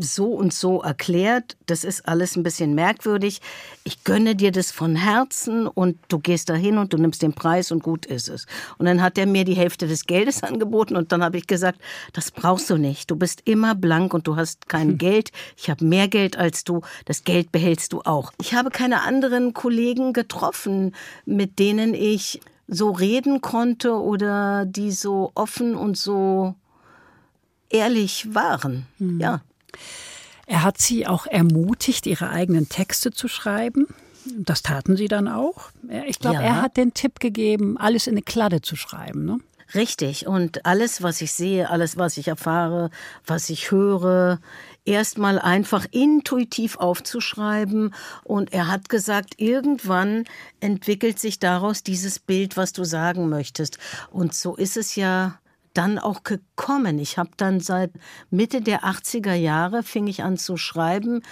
so 0.00 0.32
und 0.32 0.52
so 0.52 0.82
erklärt. 0.82 1.56
Das 1.66 1.84
ist 1.84 2.08
alles 2.08 2.36
ein 2.36 2.42
bisschen 2.42 2.74
merkwürdig. 2.74 3.40
Ich 3.84 4.02
gönne 4.02 4.34
dir 4.34 4.50
das 4.50 4.72
von 4.72 4.96
Herzen 4.96 5.68
und 5.68 5.96
du 6.08 6.18
gehst 6.18 6.48
dahin 6.48 6.78
und 6.78 6.92
du 6.92 6.98
nimmst 6.98 7.22
den 7.22 7.34
Preis 7.34 7.70
und 7.70 7.82
gut 7.82 8.06
ist 8.06 8.28
es. 8.28 8.46
Und 8.78 8.86
dann 8.86 9.00
hat 9.00 9.16
er 9.16 9.26
mir 9.26 9.44
die 9.44 9.54
Hälfte 9.54 9.86
des 9.86 10.06
Geldes 10.06 10.42
angeboten 10.42 10.96
und 10.96 11.12
dann 11.12 11.22
habe 11.22 11.38
ich 11.38 11.46
gesagt, 11.46 11.80
das 12.12 12.30
brauchst 12.30 12.68
du 12.70 12.76
nicht. 12.76 13.10
Du 13.10 13.16
bist 13.16 13.42
immer 13.44 13.74
blank 13.74 14.12
und 14.12 14.26
du 14.26 14.36
hast 14.36 14.68
kein 14.68 14.90
hm. 14.90 14.98
Geld. 15.08 15.30
Ich 15.56 15.70
habe 15.70 15.84
mehr 15.84 16.08
Geld 16.08 16.36
als 16.36 16.64
du. 16.64 16.80
Das 17.04 17.24
Geld 17.24 17.52
behältst 17.52 17.92
du 17.92 18.02
auch. 18.02 18.32
Ich 18.40 18.54
habe 18.54 18.70
keine 18.70 19.02
anderen 19.02 19.54
Kollegen 19.54 20.12
getroffen, 20.12 20.94
mit 21.24 21.58
denen 21.58 21.94
ich 21.94 22.40
so 22.66 22.90
reden 22.90 23.40
konnte 23.40 23.94
oder 23.94 24.66
die 24.66 24.90
so 24.90 25.30
offen 25.34 25.74
und 25.74 25.96
so 25.96 26.54
ehrlich 27.70 28.34
waren. 28.34 28.86
Mhm. 28.98 29.20
Ja. 29.20 29.40
Er 30.46 30.62
hat 30.62 30.78
sie 30.78 31.06
auch 31.06 31.26
ermutigt, 31.26 32.06
ihre 32.06 32.30
eigenen 32.30 32.68
Texte 32.68 33.10
zu 33.10 33.28
schreiben. 33.28 33.86
Das 34.36 34.62
taten 34.62 34.96
sie 34.96 35.08
dann 35.08 35.28
auch. 35.28 35.70
Ich 36.06 36.18
glaube, 36.18 36.36
ja. 36.36 36.42
er 36.42 36.62
hat 36.62 36.76
den 36.76 36.94
Tipp 36.94 37.20
gegeben, 37.20 37.76
alles 37.78 38.06
in 38.06 38.14
eine 38.14 38.22
Kladde 38.22 38.62
zu 38.62 38.76
schreiben. 38.76 39.24
Ne? 39.24 39.38
Richtig. 39.74 40.26
Und 40.26 40.64
alles, 40.64 41.02
was 41.02 41.20
ich 41.20 41.32
sehe, 41.32 41.68
alles, 41.68 41.98
was 41.98 42.16
ich 42.16 42.28
erfahre, 42.28 42.90
was 43.26 43.50
ich 43.50 43.70
höre, 43.70 44.40
erstmal 44.86 45.38
einfach 45.38 45.86
intuitiv 45.90 46.78
aufzuschreiben. 46.78 47.94
Und 48.24 48.52
er 48.52 48.68
hat 48.68 48.88
gesagt, 48.88 49.34
irgendwann 49.36 50.24
entwickelt 50.60 51.18
sich 51.18 51.38
daraus 51.38 51.82
dieses 51.82 52.18
Bild, 52.18 52.56
was 52.56 52.72
du 52.72 52.84
sagen 52.84 53.28
möchtest. 53.28 53.78
Und 54.10 54.34
so 54.34 54.56
ist 54.56 54.76
es 54.78 54.96
ja 54.96 55.38
dann 55.74 55.98
auch 55.98 56.22
gekommen. 56.22 56.98
Ich 56.98 57.18
habe 57.18 57.30
dann 57.36 57.60
seit 57.60 57.92
Mitte 58.30 58.60
der 58.60 58.84
80er 58.84 59.34
Jahre 59.34 59.82
fing 59.82 60.06
ich 60.06 60.22
an 60.22 60.36
zu 60.36 60.56
schreiben 60.56 61.22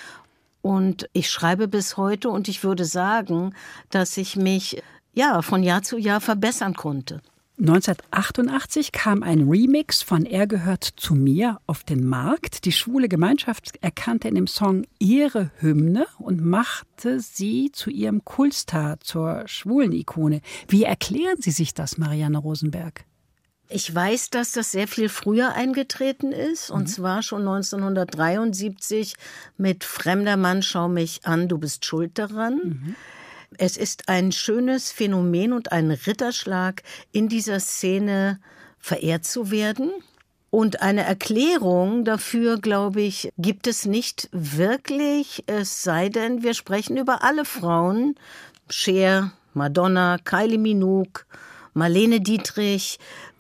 und 0.62 1.08
ich 1.12 1.30
schreibe 1.30 1.68
bis 1.68 1.96
heute 1.96 2.28
und 2.28 2.48
ich 2.48 2.64
würde 2.64 2.84
sagen, 2.84 3.54
dass 3.90 4.16
ich 4.16 4.36
mich 4.36 4.82
ja 5.14 5.42
von 5.42 5.62
Jahr 5.62 5.82
zu 5.82 5.96
Jahr 5.96 6.20
verbessern 6.20 6.74
konnte. 6.74 7.20
1988 7.58 8.92
kam 8.92 9.22
ein 9.22 9.48
Remix 9.48 10.02
von 10.02 10.26
Er 10.26 10.46
gehört 10.46 10.84
zu 10.84 11.14
mir 11.14 11.58
auf 11.66 11.84
den 11.84 12.04
Markt. 12.04 12.66
Die 12.66 12.72
schwule 12.72 13.08
Gemeinschaft 13.08 13.78
erkannte 13.80 14.28
in 14.28 14.34
dem 14.34 14.46
Song 14.46 14.84
ihre 14.98 15.50
Hymne 15.60 16.06
und 16.18 16.44
machte 16.44 17.18
sie 17.18 17.72
zu 17.72 17.88
ihrem 17.88 18.26
Kultstar, 18.26 19.00
zur 19.00 19.44
schwulen 19.46 19.92
Ikone. 19.92 20.42
Wie 20.68 20.82
erklären 20.82 21.40
Sie 21.40 21.50
sich 21.50 21.72
das, 21.72 21.96
Marianne 21.96 22.36
Rosenberg? 22.36 23.06
Ich 23.68 23.92
weiß, 23.92 24.30
dass 24.30 24.52
das 24.52 24.70
sehr 24.70 24.86
viel 24.86 25.08
früher 25.08 25.54
eingetreten 25.54 26.32
ist, 26.32 26.70
und 26.70 26.82
mhm. 26.82 26.86
zwar 26.86 27.22
schon 27.22 27.40
1973 27.40 29.14
mit 29.56 29.82
Fremder 29.82 30.36
Mann, 30.36 30.62
schau 30.62 30.88
mich 30.88 31.20
an, 31.24 31.48
du 31.48 31.58
bist 31.58 31.84
schuld 31.84 32.18
daran. 32.18 32.54
Mhm. 32.54 32.96
Es 33.58 33.76
ist 33.76 34.08
ein 34.08 34.32
schönes 34.32 34.92
Phänomen 34.92 35.52
und 35.52 35.72
ein 35.72 35.90
Ritterschlag, 35.90 36.82
in 37.12 37.28
dieser 37.28 37.60
Szene 37.60 38.38
verehrt 38.78 39.24
zu 39.24 39.50
werden. 39.50 39.90
Und 40.50 40.80
eine 40.80 41.04
Erklärung 41.04 42.04
dafür, 42.04 42.58
glaube 42.58 43.02
ich, 43.02 43.30
gibt 43.36 43.66
es 43.66 43.84
nicht 43.84 44.28
wirklich, 44.32 45.42
es 45.46 45.82
sei 45.82 46.08
denn, 46.08 46.42
wir 46.42 46.54
sprechen 46.54 46.96
über 46.96 47.24
alle 47.24 47.44
Frauen. 47.44 48.14
Cher, 48.70 49.32
Madonna, 49.54 50.18
Kylie 50.22 50.58
Minogue, 50.58 51.24
Marlene 51.74 52.20
Dietrich, 52.20 52.98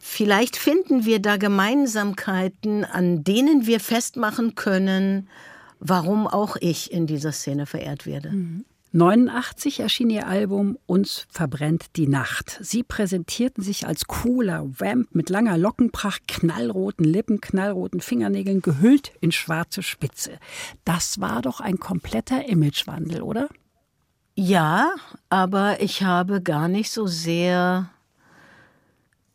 Vielleicht 0.08 0.56
finden 0.56 1.04
wir 1.04 1.20
da 1.20 1.36
Gemeinsamkeiten, 1.36 2.84
an 2.84 3.24
denen 3.24 3.66
wir 3.66 3.80
festmachen 3.80 4.54
können, 4.54 5.28
warum 5.80 6.28
auch 6.28 6.56
ich 6.60 6.92
in 6.92 7.08
dieser 7.08 7.32
Szene 7.32 7.66
verehrt 7.66 8.06
werde. 8.06 8.30
Mhm. 8.30 8.64
89 8.92 9.80
erschien 9.80 10.08
ihr 10.08 10.28
Album 10.28 10.78
Uns 10.86 11.26
verbrennt 11.28 11.96
die 11.96 12.06
Nacht. 12.06 12.56
Sie 12.62 12.84
präsentierten 12.84 13.62
sich 13.64 13.86
als 13.86 14.06
cooler 14.06 14.64
Vamp 14.78 15.14
mit 15.14 15.28
langer 15.28 15.58
Lockenpracht, 15.58 16.28
knallroten 16.28 17.04
Lippen, 17.04 17.40
knallroten 17.40 18.00
Fingernägeln, 18.00 18.62
gehüllt 18.62 19.12
in 19.20 19.32
schwarze 19.32 19.82
Spitze. 19.82 20.38
Das 20.84 21.20
war 21.20 21.42
doch 21.42 21.60
ein 21.60 21.78
kompletter 21.78 22.48
Imagewandel, 22.48 23.22
oder? 23.22 23.48
Ja, 24.36 24.94
aber 25.28 25.82
ich 25.82 26.04
habe 26.04 26.40
gar 26.40 26.68
nicht 26.68 26.90
so 26.90 27.06
sehr 27.06 27.90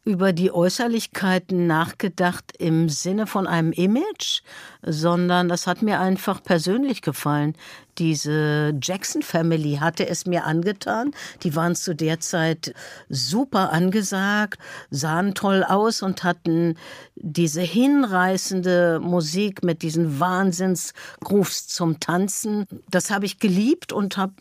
über 0.03 0.33
die 0.33 0.51
Äußerlichkeiten 0.51 1.67
nachgedacht 1.67 2.53
im 2.57 2.89
Sinne 2.89 3.27
von 3.27 3.45
einem 3.45 3.71
Image, 3.71 4.41
sondern 4.81 5.47
das 5.47 5.67
hat 5.67 5.81
mir 5.83 5.99
einfach 5.99 6.41
persönlich 6.41 7.01
gefallen. 7.01 7.55
Diese 7.97 8.73
Jackson 8.81 9.21
Family 9.21 9.77
hatte 9.79 10.07
es 10.07 10.25
mir 10.25 10.45
angetan. 10.45 11.11
Die 11.43 11.55
waren 11.55 11.75
zu 11.75 11.93
der 11.93 12.19
Zeit 12.19 12.73
super 13.09 13.71
angesagt, 13.71 14.59
sahen 14.89 15.33
toll 15.35 15.63
aus 15.63 16.01
und 16.01 16.23
hatten 16.23 16.75
diese 17.15 17.61
hinreißende 17.61 18.99
Musik 19.01 19.63
mit 19.63 19.81
diesen 19.81 20.19
Wahnsinnsgrooves 20.19 21.67
zum 21.67 21.99
Tanzen. 21.99 22.65
Das 22.89 23.11
habe 23.11 23.25
ich 23.25 23.39
geliebt 23.39 23.93
und 23.93 24.17
habe 24.17 24.33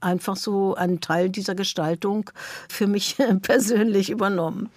einfach 0.00 0.36
so 0.36 0.74
einen 0.74 1.00
Teil 1.00 1.30
dieser 1.30 1.54
Gestaltung 1.54 2.30
für 2.68 2.86
mich 2.86 3.16
persönlich 3.42 4.10
übernommen. 4.10 4.70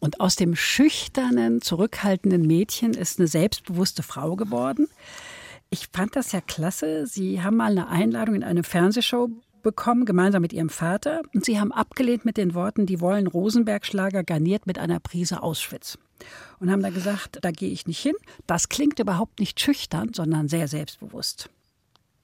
Und 0.00 0.20
aus 0.20 0.36
dem 0.36 0.54
schüchternen, 0.56 1.62
zurückhaltenden 1.62 2.42
Mädchen 2.42 2.92
ist 2.94 3.18
eine 3.18 3.28
selbstbewusste 3.28 4.02
Frau 4.02 4.36
geworden. 4.36 4.88
Ich 5.70 5.88
fand 5.92 6.16
das 6.16 6.32
ja 6.32 6.40
klasse. 6.40 7.06
Sie 7.06 7.42
haben 7.42 7.56
mal 7.56 7.72
eine 7.72 7.88
Einladung 7.88 8.34
in 8.36 8.44
eine 8.44 8.62
Fernsehshow 8.62 9.28
bekommen, 9.62 10.04
gemeinsam 10.04 10.42
mit 10.42 10.52
ihrem 10.52 10.68
Vater. 10.68 11.22
Und 11.34 11.44
sie 11.44 11.58
haben 11.58 11.72
abgelehnt 11.72 12.24
mit 12.24 12.36
den 12.36 12.54
Worten, 12.54 12.86
die 12.86 13.00
wollen 13.00 13.26
Rosenberg-Schlager 13.26 14.22
garniert 14.22 14.66
mit 14.66 14.78
einer 14.78 15.00
Prise 15.00 15.42
Auschwitz. 15.42 15.98
Und 16.60 16.70
haben 16.70 16.82
da 16.82 16.90
gesagt, 16.90 17.38
da 17.42 17.50
gehe 17.50 17.70
ich 17.70 17.86
nicht 17.86 18.00
hin. 18.00 18.14
Das 18.46 18.68
klingt 18.68 19.00
überhaupt 19.00 19.40
nicht 19.40 19.60
schüchtern, 19.60 20.12
sondern 20.14 20.48
sehr 20.48 20.68
selbstbewusst. 20.68 21.50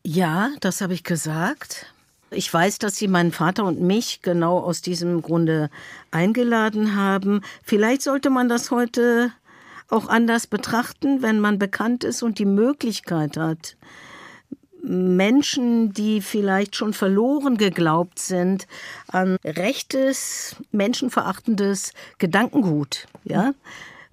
Ja, 0.05 0.50
das 0.61 0.81
habe 0.81 0.94
ich 0.94 1.02
gesagt. 1.02 1.92
Ich 2.31 2.52
weiß, 2.52 2.78
dass 2.78 2.96
Sie 2.96 3.09
meinen 3.09 3.33
Vater 3.33 3.64
und 3.64 3.81
mich 3.81 4.22
genau 4.22 4.59
aus 4.59 4.81
diesem 4.81 5.20
Grunde 5.20 5.68
eingeladen 6.11 6.96
haben. 6.96 7.42
Vielleicht 7.62 8.02
sollte 8.02 8.31
man 8.31 8.48
das 8.48 8.70
heute 8.70 9.33
auch 9.92 10.09
anders 10.09 10.46
betrachten, 10.46 11.22
wenn 11.22 11.38
man 11.38 11.59
bekannt 11.59 12.05
ist 12.05 12.22
und 12.22 12.38
die 12.38 12.46
Möglichkeit 12.46 13.37
hat, 13.37 13.76
Menschen, 14.83 15.92
die 15.92 16.20
vielleicht 16.20 16.74
schon 16.74 16.92
verloren 16.92 17.57
geglaubt 17.57 18.18
sind, 18.18 18.66
an 19.07 19.37
rechtes, 19.44 20.57
menschenverachtendes 20.72 21.92
Gedankengut, 22.18 23.07
ja, 23.22 23.52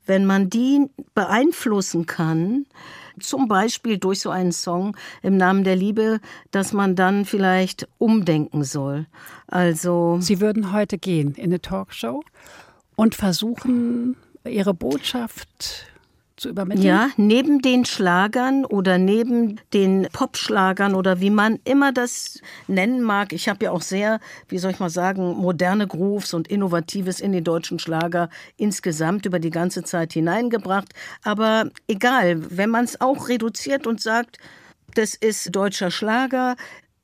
wenn 0.05 0.25
man 0.25 0.49
die 0.49 0.87
beeinflussen 1.15 2.05
kann, 2.05 2.65
zum 3.19 3.47
Beispiel 3.47 3.97
durch 3.97 4.21
so 4.21 4.29
einen 4.29 4.51
Song 4.51 4.95
im 5.23 5.37
Namen 5.37 5.63
der 5.63 5.75
Liebe, 5.75 6.19
dass 6.51 6.71
man 6.71 6.95
dann 6.95 7.25
vielleicht 7.25 7.87
umdenken 7.97 8.63
soll. 8.63 9.07
Also 9.47 10.17
Sie 10.21 10.39
würden 10.39 10.71
heute 10.71 10.97
gehen 10.97 11.33
in 11.35 11.45
eine 11.45 11.61
Talkshow 11.61 12.23
und 12.95 13.15
versuchen, 13.15 14.15
Ihre 14.45 14.73
Botschaft 14.73 15.87
zu 16.39 16.49
übermitteln? 16.49 16.85
Ja, 16.85 17.09
neben 17.17 17.61
den 17.61 17.85
Schlagern 17.85 18.65
oder 18.65 18.97
neben 18.97 19.59
den 19.73 20.07
Popschlagern 20.11 20.95
oder 20.95 21.19
wie 21.19 21.29
man 21.29 21.59
immer 21.65 21.91
das 21.91 22.41
nennen 22.67 23.01
mag. 23.01 23.33
Ich 23.33 23.49
habe 23.49 23.65
ja 23.65 23.71
auch 23.71 23.81
sehr, 23.81 24.19
wie 24.47 24.57
soll 24.57 24.71
ich 24.71 24.79
mal 24.79 24.89
sagen, 24.89 25.35
moderne 25.35 25.87
Grooves 25.87 26.33
und 26.33 26.47
Innovatives 26.47 27.19
in 27.19 27.31
den 27.31 27.43
deutschen 27.43 27.79
Schlager 27.79 28.29
insgesamt 28.57 29.25
über 29.25 29.39
die 29.39 29.51
ganze 29.51 29.83
Zeit 29.83 30.13
hineingebracht. 30.13 30.93
Aber 31.23 31.69
egal, 31.87 32.57
wenn 32.57 32.69
man 32.69 32.85
es 32.85 32.99
auch 33.01 33.27
reduziert 33.27 33.85
und 33.85 34.01
sagt, 34.01 34.37
das 34.95 35.13
ist 35.13 35.55
deutscher 35.55 35.91
Schlager, 35.91 36.55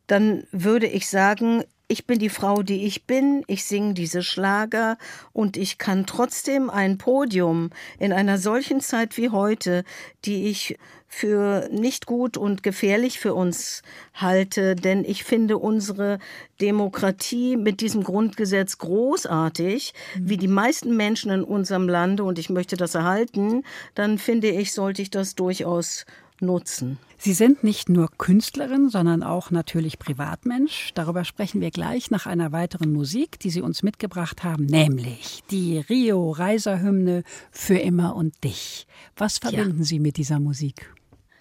dann 0.07 0.43
würde 0.51 0.87
ich 0.87 1.09
sagen, 1.09 1.63
ich 1.87 2.05
bin 2.05 2.19
die 2.19 2.29
Frau, 2.29 2.63
die 2.63 2.85
ich 2.85 3.05
bin, 3.05 3.43
ich 3.47 3.63
singe 3.65 3.93
diese 3.93 4.23
Schlager. 4.23 4.97
Und 5.33 5.57
ich 5.57 5.77
kann 5.77 6.05
trotzdem 6.05 6.69
ein 6.69 6.97
Podium 6.97 7.69
in 7.99 8.11
einer 8.11 8.37
solchen 8.37 8.81
Zeit 8.81 9.17
wie 9.17 9.29
heute, 9.29 9.83
die 10.25 10.47
ich 10.47 10.77
für 11.07 11.69
nicht 11.71 12.07
gut 12.07 12.35
und 12.35 12.61
gefährlich 12.63 13.19
für 13.19 13.33
uns 13.33 13.83
halte, 14.13 14.75
denn 14.75 15.05
ich 15.05 15.23
finde 15.23 15.57
unsere 15.57 16.19
Demokratie 16.59 17.55
mit 17.55 17.79
diesem 17.79 18.03
Grundgesetz 18.03 18.79
großartig, 18.79 19.93
mhm. 20.15 20.29
wie 20.29 20.37
die 20.37 20.49
meisten 20.49 20.97
Menschen 20.97 21.31
in 21.31 21.43
unserem 21.43 21.87
Lande. 21.87 22.23
Und 22.23 22.39
ich 22.39 22.49
möchte 22.49 22.75
das 22.75 22.95
erhalten, 22.95 23.63
dann 23.93 24.17
finde 24.17 24.49
ich, 24.49 24.73
sollte 24.73 25.01
ich 25.01 25.09
das 25.09 25.35
durchaus 25.35 26.05
nutzen. 26.41 26.97
Sie 27.17 27.33
sind 27.33 27.63
nicht 27.63 27.89
nur 27.89 28.09
Künstlerin, 28.17 28.89
sondern 28.89 29.23
auch 29.23 29.51
natürlich 29.51 29.99
Privatmensch. 29.99 30.91
Darüber 30.93 31.23
sprechen 31.23 31.61
wir 31.61 31.71
gleich 31.71 32.11
nach 32.11 32.25
einer 32.25 32.51
weiteren 32.51 32.91
Musik, 32.91 33.39
die 33.39 33.49
Sie 33.49 33.61
uns 33.61 33.83
mitgebracht 33.83 34.43
haben, 34.43 34.65
nämlich 34.65 35.43
die 35.49 35.79
Rio 35.79 36.31
Reiser 36.31 36.81
Hymne 36.81 37.23
für 37.51 37.77
immer 37.77 38.15
und 38.15 38.43
dich. 38.43 38.85
Was 39.15 39.39
verbinden 39.39 39.79
ja. 39.79 39.85
Sie 39.85 39.99
mit 39.99 40.17
dieser 40.17 40.39
Musik? 40.39 40.93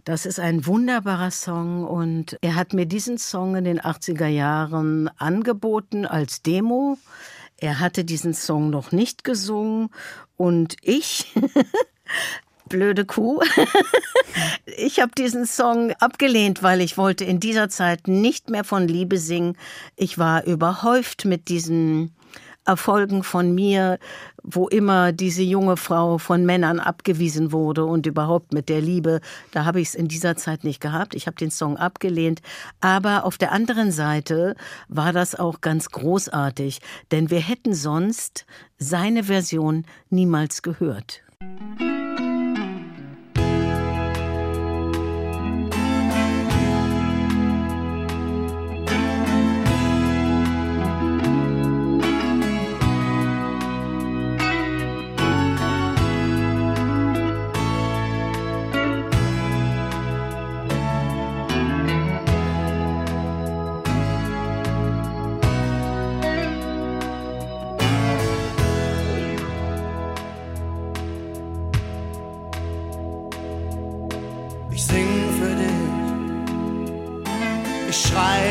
Das 0.04 0.26
ist 0.26 0.38
ein 0.38 0.66
wunderbarer 0.66 1.30
Song 1.30 1.84
und 1.84 2.36
er 2.42 2.56
hat 2.56 2.74
mir 2.74 2.84
diesen 2.84 3.16
Song 3.16 3.56
in 3.56 3.64
den 3.64 3.80
80er 3.80 4.26
Jahren 4.26 5.08
angeboten 5.16 6.04
als 6.04 6.42
Demo. 6.42 6.98
Er 7.56 7.80
hatte 7.80 8.04
diesen 8.04 8.34
Song 8.34 8.68
noch 8.68 8.92
nicht 8.92 9.24
gesungen 9.24 9.88
und 10.36 10.76
ich 10.82 11.32
blöde 12.68 13.04
Kuh. 13.04 13.40
ich 14.66 15.00
habe 15.00 15.12
diesen 15.16 15.46
Song 15.46 15.92
abgelehnt, 16.00 16.62
weil 16.62 16.80
ich 16.80 16.96
wollte 16.96 17.24
in 17.24 17.40
dieser 17.40 17.68
Zeit 17.68 18.08
nicht 18.08 18.50
mehr 18.50 18.64
von 18.64 18.88
Liebe 18.88 19.18
singen. 19.18 19.56
Ich 19.96 20.18
war 20.18 20.44
überhäuft 20.44 21.24
mit 21.24 21.48
diesen 21.48 22.14
Erfolgen 22.66 23.22
von 23.22 23.54
mir, 23.54 23.98
wo 24.42 24.68
immer 24.68 25.12
diese 25.12 25.42
junge 25.42 25.76
Frau 25.76 26.18
von 26.18 26.46
Männern 26.46 26.80
abgewiesen 26.80 27.52
wurde 27.52 27.84
und 27.84 28.06
überhaupt 28.06 28.52
mit 28.52 28.68
der 28.68 28.80
Liebe, 28.80 29.20
da 29.52 29.64
habe 29.64 29.80
ich 29.80 29.88
es 29.88 29.94
in 29.94 30.08
dieser 30.08 30.36
Zeit 30.36 30.64
nicht 30.64 30.80
gehabt. 30.80 31.14
Ich 31.14 31.26
habe 31.26 31.36
den 31.36 31.50
Song 31.50 31.76
abgelehnt. 31.76 32.40
Aber 32.80 33.24
auf 33.24 33.38
der 33.38 33.52
anderen 33.52 33.92
Seite 33.92 34.54
war 34.88 35.12
das 35.12 35.34
auch 35.34 35.60
ganz 35.60 35.90
großartig, 35.90 36.80
denn 37.10 37.30
wir 37.30 37.40
hätten 37.40 37.74
sonst 37.74 38.46
seine 38.78 39.24
Version 39.24 39.84
niemals 40.10 40.62
gehört. 40.62 41.22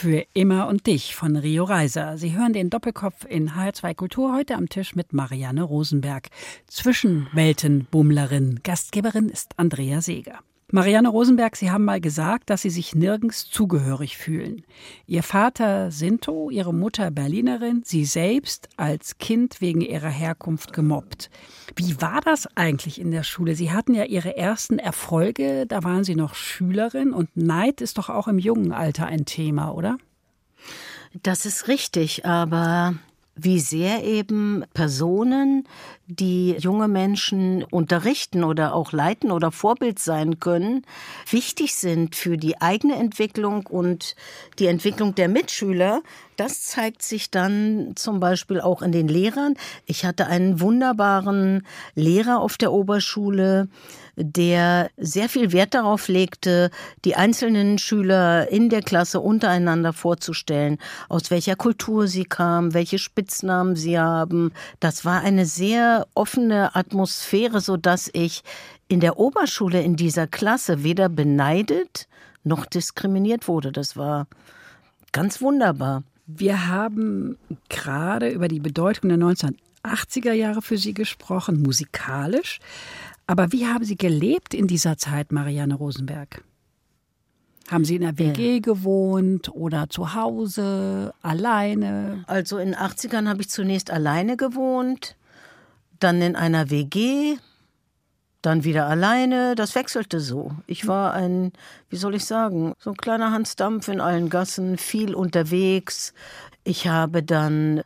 Für 0.00 0.24
immer 0.32 0.66
und 0.68 0.86
dich 0.86 1.14
von 1.14 1.36
Rio 1.36 1.64
Reiser. 1.64 2.16
Sie 2.16 2.34
hören 2.34 2.54
den 2.54 2.70
Doppelkopf 2.70 3.26
in 3.28 3.50
HR2 3.50 3.94
Kultur 3.94 4.34
heute 4.34 4.54
am 4.54 4.70
Tisch 4.70 4.94
mit 4.94 5.12
Marianne 5.12 5.62
Rosenberg. 5.62 6.30
Zwischenweltenbummlerin. 6.68 8.60
Gastgeberin 8.62 9.28
ist 9.28 9.52
Andrea 9.58 10.00
Seeger. 10.00 10.38
Marianne 10.72 11.08
Rosenberg, 11.08 11.56
Sie 11.56 11.72
haben 11.72 11.84
mal 11.84 12.00
gesagt, 12.00 12.48
dass 12.48 12.62
Sie 12.62 12.70
sich 12.70 12.94
nirgends 12.94 13.50
zugehörig 13.50 14.16
fühlen. 14.16 14.64
Ihr 15.06 15.24
Vater 15.24 15.90
Sinto, 15.90 16.48
Ihre 16.48 16.72
Mutter 16.72 17.10
Berlinerin, 17.10 17.82
Sie 17.84 18.04
selbst 18.04 18.68
als 18.76 19.18
Kind 19.18 19.60
wegen 19.60 19.80
Ihrer 19.80 20.08
Herkunft 20.08 20.72
gemobbt. 20.72 21.28
Wie 21.74 22.00
war 22.00 22.20
das 22.20 22.46
eigentlich 22.56 23.00
in 23.00 23.10
der 23.10 23.24
Schule? 23.24 23.56
Sie 23.56 23.72
hatten 23.72 23.94
ja 23.94 24.04
Ihre 24.04 24.36
ersten 24.36 24.78
Erfolge, 24.78 25.66
da 25.66 25.82
waren 25.82 26.04
Sie 26.04 26.14
noch 26.14 26.36
Schülerin 26.36 27.12
und 27.12 27.36
Neid 27.36 27.80
ist 27.80 27.98
doch 27.98 28.08
auch 28.08 28.28
im 28.28 28.38
jungen 28.38 28.70
Alter 28.70 29.06
ein 29.06 29.24
Thema, 29.24 29.72
oder? 29.72 29.98
Das 31.22 31.46
ist 31.46 31.66
richtig, 31.66 32.24
aber 32.24 32.94
wie 33.44 33.60
sehr 33.60 34.04
eben 34.04 34.64
Personen, 34.74 35.66
die 36.06 36.56
junge 36.58 36.88
Menschen 36.88 37.64
unterrichten 37.64 38.44
oder 38.44 38.74
auch 38.74 38.92
leiten 38.92 39.30
oder 39.30 39.52
Vorbild 39.52 39.98
sein 39.98 40.40
können, 40.40 40.84
wichtig 41.28 41.74
sind 41.74 42.16
für 42.16 42.36
die 42.36 42.60
eigene 42.60 42.96
Entwicklung 42.96 43.66
und 43.66 44.16
die 44.58 44.66
Entwicklung 44.66 45.14
der 45.14 45.28
Mitschüler. 45.28 46.02
Das 46.40 46.62
zeigt 46.62 47.02
sich 47.02 47.30
dann 47.30 47.92
zum 47.96 48.18
Beispiel 48.18 48.62
auch 48.62 48.80
in 48.80 48.92
den 48.92 49.08
Lehrern. 49.08 49.56
Ich 49.84 50.06
hatte 50.06 50.26
einen 50.26 50.58
wunderbaren 50.58 51.66
Lehrer 51.94 52.40
auf 52.40 52.56
der 52.56 52.72
Oberschule, 52.72 53.68
der 54.16 54.90
sehr 54.96 55.28
viel 55.28 55.52
Wert 55.52 55.74
darauf 55.74 56.08
legte, 56.08 56.70
die 57.04 57.14
einzelnen 57.14 57.76
Schüler 57.76 58.50
in 58.50 58.70
der 58.70 58.80
Klasse 58.80 59.20
untereinander 59.20 59.92
vorzustellen, 59.92 60.78
aus 61.10 61.30
welcher 61.30 61.56
Kultur 61.56 62.08
sie 62.08 62.24
kamen, 62.24 62.72
welche 62.72 62.98
Spitznamen 62.98 63.76
sie 63.76 63.98
haben. 63.98 64.54
Das 64.80 65.04
war 65.04 65.20
eine 65.20 65.44
sehr 65.44 66.06
offene 66.14 66.74
Atmosphäre, 66.74 67.60
so 67.60 67.76
dass 67.76 68.08
ich 68.14 68.44
in 68.88 69.00
der 69.00 69.18
Oberschule 69.18 69.82
in 69.82 69.94
dieser 69.94 70.26
Klasse 70.26 70.84
weder 70.84 71.10
beneidet 71.10 72.08
noch 72.44 72.64
diskriminiert 72.64 73.46
wurde. 73.46 73.72
Das 73.72 73.94
war 73.94 74.26
ganz 75.12 75.42
wunderbar. 75.42 76.02
Wir 76.36 76.68
haben 76.68 77.36
gerade 77.68 78.28
über 78.28 78.48
die 78.48 78.60
Bedeutung 78.60 79.08
der 79.08 79.18
1980er 79.18 80.32
Jahre 80.32 80.62
für 80.62 80.78
Sie 80.78 80.94
gesprochen, 80.94 81.62
musikalisch. 81.62 82.60
Aber 83.26 83.52
wie 83.52 83.66
haben 83.66 83.84
Sie 83.84 83.96
gelebt 83.96 84.54
in 84.54 84.66
dieser 84.66 84.96
Zeit, 84.96 85.32
Marianne 85.32 85.74
Rosenberg? 85.74 86.42
Haben 87.70 87.84
Sie 87.84 87.96
in 87.96 88.02
der 88.02 88.18
WG 88.18 88.54
ja. 88.54 88.60
gewohnt 88.60 89.48
oder 89.54 89.88
zu 89.88 90.14
Hause, 90.14 91.14
alleine? 91.22 92.24
Also 92.26 92.58
in 92.58 92.72
den 92.72 92.76
80ern 92.76 93.28
habe 93.28 93.42
ich 93.42 93.50
zunächst 93.50 93.90
alleine 93.90 94.36
gewohnt, 94.36 95.16
dann 96.00 96.20
in 96.20 96.34
einer 96.34 96.70
WG 96.70 97.36
dann 98.42 98.64
wieder 98.64 98.86
alleine. 98.86 99.54
Das 99.54 99.74
wechselte 99.74 100.20
so. 100.20 100.52
Ich 100.66 100.86
war 100.86 101.14
ein, 101.14 101.52
wie 101.88 101.96
soll 101.96 102.14
ich 102.14 102.24
sagen, 102.24 102.74
so 102.78 102.90
ein 102.90 102.96
kleiner 102.96 103.32
Hans 103.32 103.56
Dampf 103.56 103.88
in 103.88 104.00
allen 104.00 104.30
Gassen, 104.30 104.78
viel 104.78 105.14
unterwegs. 105.14 106.14
Ich 106.64 106.88
habe 106.88 107.22
dann 107.22 107.82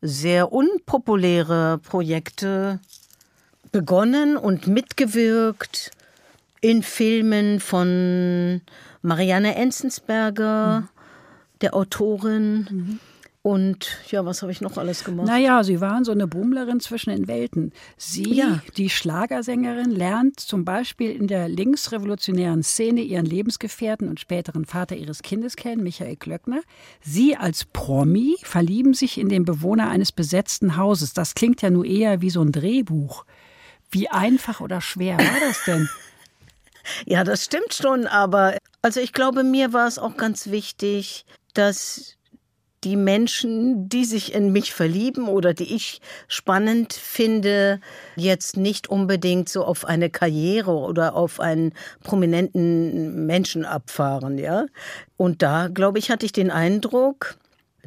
sehr 0.00 0.52
unpopuläre 0.52 1.78
Projekte 1.78 2.80
begonnen 3.72 4.36
und 4.36 4.66
mitgewirkt 4.66 5.90
in 6.60 6.82
Filmen 6.82 7.60
von 7.60 8.60
Marianne 9.02 9.54
Enzensberger, 9.54 10.80
mhm. 10.80 10.88
der 11.60 11.74
Autorin. 11.74 12.68
Mhm. 12.70 13.00
Und 13.46 13.98
ja, 14.10 14.24
was 14.24 14.42
habe 14.42 14.50
ich 14.50 14.60
noch 14.60 14.76
alles 14.76 15.04
gemacht? 15.04 15.28
Naja, 15.28 15.62
Sie 15.62 15.80
waren 15.80 16.02
so 16.02 16.10
eine 16.10 16.26
Bummlerin 16.26 16.80
zwischen 16.80 17.10
den 17.10 17.28
Welten. 17.28 17.72
Sie, 17.96 18.34
ja. 18.34 18.60
die 18.76 18.90
Schlagersängerin, 18.90 19.92
lernt 19.92 20.40
zum 20.40 20.64
Beispiel 20.64 21.12
in 21.12 21.28
der 21.28 21.48
linksrevolutionären 21.48 22.64
Szene 22.64 23.02
ihren 23.02 23.24
Lebensgefährten 23.24 24.08
und 24.08 24.18
späteren 24.18 24.64
Vater 24.64 24.96
ihres 24.96 25.22
Kindes 25.22 25.54
kennen, 25.54 25.84
Michael 25.84 26.16
Klöckner. 26.16 26.60
Sie 27.00 27.36
als 27.36 27.66
Promi 27.66 28.34
verlieben 28.42 28.94
sich 28.94 29.16
in 29.16 29.28
den 29.28 29.44
Bewohner 29.44 29.90
eines 29.90 30.10
besetzten 30.10 30.76
Hauses. 30.76 31.12
Das 31.12 31.36
klingt 31.36 31.62
ja 31.62 31.70
nur 31.70 31.84
eher 31.84 32.20
wie 32.22 32.30
so 32.30 32.42
ein 32.42 32.50
Drehbuch. 32.50 33.24
Wie 33.92 34.08
einfach 34.08 34.60
oder 34.60 34.80
schwer 34.80 35.18
war 35.18 35.40
das 35.40 35.62
denn? 35.64 35.88
Ja, 37.04 37.24
das 37.24 37.44
stimmt 37.44 37.74
schon, 37.74 38.06
aber 38.06 38.58
also 38.80 39.00
ich 39.00 39.12
glaube, 39.12 39.42
mir 39.42 39.72
war 39.72 39.88
es 39.88 39.98
auch 39.98 40.16
ganz 40.16 40.52
wichtig, 40.52 41.26
dass 41.52 42.15
die 42.86 42.94
Menschen, 42.94 43.88
die 43.88 44.04
sich 44.04 44.32
in 44.32 44.52
mich 44.52 44.72
verlieben 44.72 45.26
oder 45.26 45.54
die 45.54 45.74
ich 45.74 46.00
spannend 46.28 46.92
finde, 46.92 47.80
jetzt 48.14 48.56
nicht 48.56 48.88
unbedingt 48.88 49.48
so 49.48 49.64
auf 49.64 49.84
eine 49.84 50.08
Karriere 50.08 50.70
oder 50.70 51.16
auf 51.16 51.40
einen 51.40 51.72
prominenten 52.04 53.26
Menschen 53.26 53.64
abfahren, 53.64 54.38
ja. 54.38 54.66
Und 55.16 55.42
da, 55.42 55.66
glaube 55.66 55.98
ich, 55.98 56.12
hatte 56.12 56.26
ich 56.26 56.32
den 56.32 56.52
Eindruck, 56.52 57.34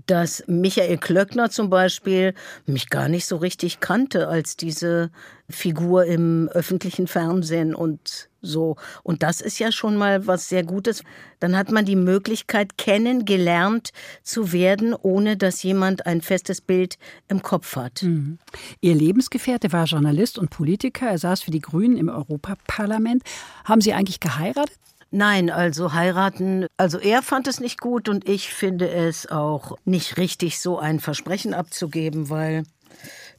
dass 0.05 0.43
Michael 0.47 0.97
Klöckner 0.97 1.49
zum 1.49 1.69
Beispiel 1.69 2.33
mich 2.65 2.89
gar 2.89 3.09
nicht 3.09 3.25
so 3.25 3.37
richtig 3.37 3.79
kannte 3.79 4.27
als 4.27 4.57
diese 4.57 5.11
Figur 5.49 6.05
im 6.05 6.49
öffentlichen 6.49 7.07
Fernsehen 7.07 7.73
und 7.73 8.29
so. 8.41 8.75
Und 9.03 9.23
das 9.23 9.41
ist 9.41 9.59
ja 9.59 9.71
schon 9.71 9.97
mal 9.97 10.27
was 10.27 10.47
sehr 10.47 10.63
Gutes. 10.63 11.03
Dann 11.39 11.57
hat 11.57 11.71
man 11.71 11.85
die 11.85 11.95
Möglichkeit, 11.95 12.77
kennengelernt 12.77 13.91
zu 14.23 14.53
werden, 14.53 14.93
ohne 14.93 15.37
dass 15.37 15.63
jemand 15.63 16.05
ein 16.05 16.21
festes 16.21 16.61
Bild 16.61 16.97
im 17.27 17.41
Kopf 17.41 17.75
hat. 17.75 18.03
Mhm. 18.03 18.37
Ihr 18.81 18.95
Lebensgefährte 18.95 19.71
war 19.73 19.85
Journalist 19.85 20.37
und 20.37 20.49
Politiker. 20.49 21.07
Er 21.07 21.17
saß 21.17 21.41
für 21.41 21.51
die 21.51 21.61
Grünen 21.61 21.97
im 21.97 22.09
Europaparlament. 22.09 23.23
Haben 23.65 23.81
Sie 23.81 23.93
eigentlich 23.93 24.19
geheiratet? 24.19 24.77
Nein, 25.11 25.49
also 25.49 25.93
heiraten, 25.93 26.67
also 26.77 26.99
er 26.99 27.23
fand 27.23 27.47
es 27.47 27.59
nicht 27.59 27.81
gut 27.81 28.09
und 28.09 28.29
ich 28.29 28.53
finde 28.53 28.89
es 28.89 29.29
auch 29.29 29.77
nicht 29.83 30.17
richtig, 30.17 30.59
so 30.59 30.77
ein 30.77 30.99
Versprechen 30.99 31.55
abzugeben, 31.55 32.29
weil 32.29 32.63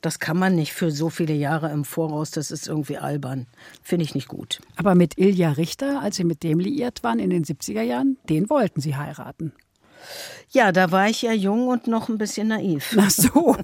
das 0.00 0.18
kann 0.18 0.36
man 0.38 0.56
nicht 0.56 0.72
für 0.72 0.90
so 0.90 1.10
viele 1.10 1.34
Jahre 1.34 1.70
im 1.70 1.84
Voraus, 1.84 2.30
das 2.30 2.50
ist 2.50 2.66
irgendwie 2.66 2.98
albern. 2.98 3.46
Finde 3.82 4.04
ich 4.04 4.14
nicht 4.14 4.28
gut. 4.28 4.60
Aber 4.76 4.94
mit 4.94 5.18
Ilja 5.18 5.52
Richter, 5.52 6.00
als 6.00 6.16
Sie 6.16 6.24
mit 6.24 6.42
dem 6.42 6.58
liiert 6.58 7.04
waren 7.04 7.18
in 7.18 7.30
den 7.30 7.44
70er 7.44 7.82
Jahren, 7.82 8.16
den 8.28 8.50
wollten 8.50 8.80
Sie 8.80 8.96
heiraten. 8.96 9.52
Ja, 10.52 10.72
da 10.72 10.90
war 10.90 11.08
ich 11.08 11.22
ja 11.22 11.32
jung 11.32 11.68
und 11.68 11.86
noch 11.86 12.08
ein 12.08 12.18
bisschen 12.18 12.48
naiv. 12.48 12.96
Ach 12.98 13.10
so. 13.10 13.56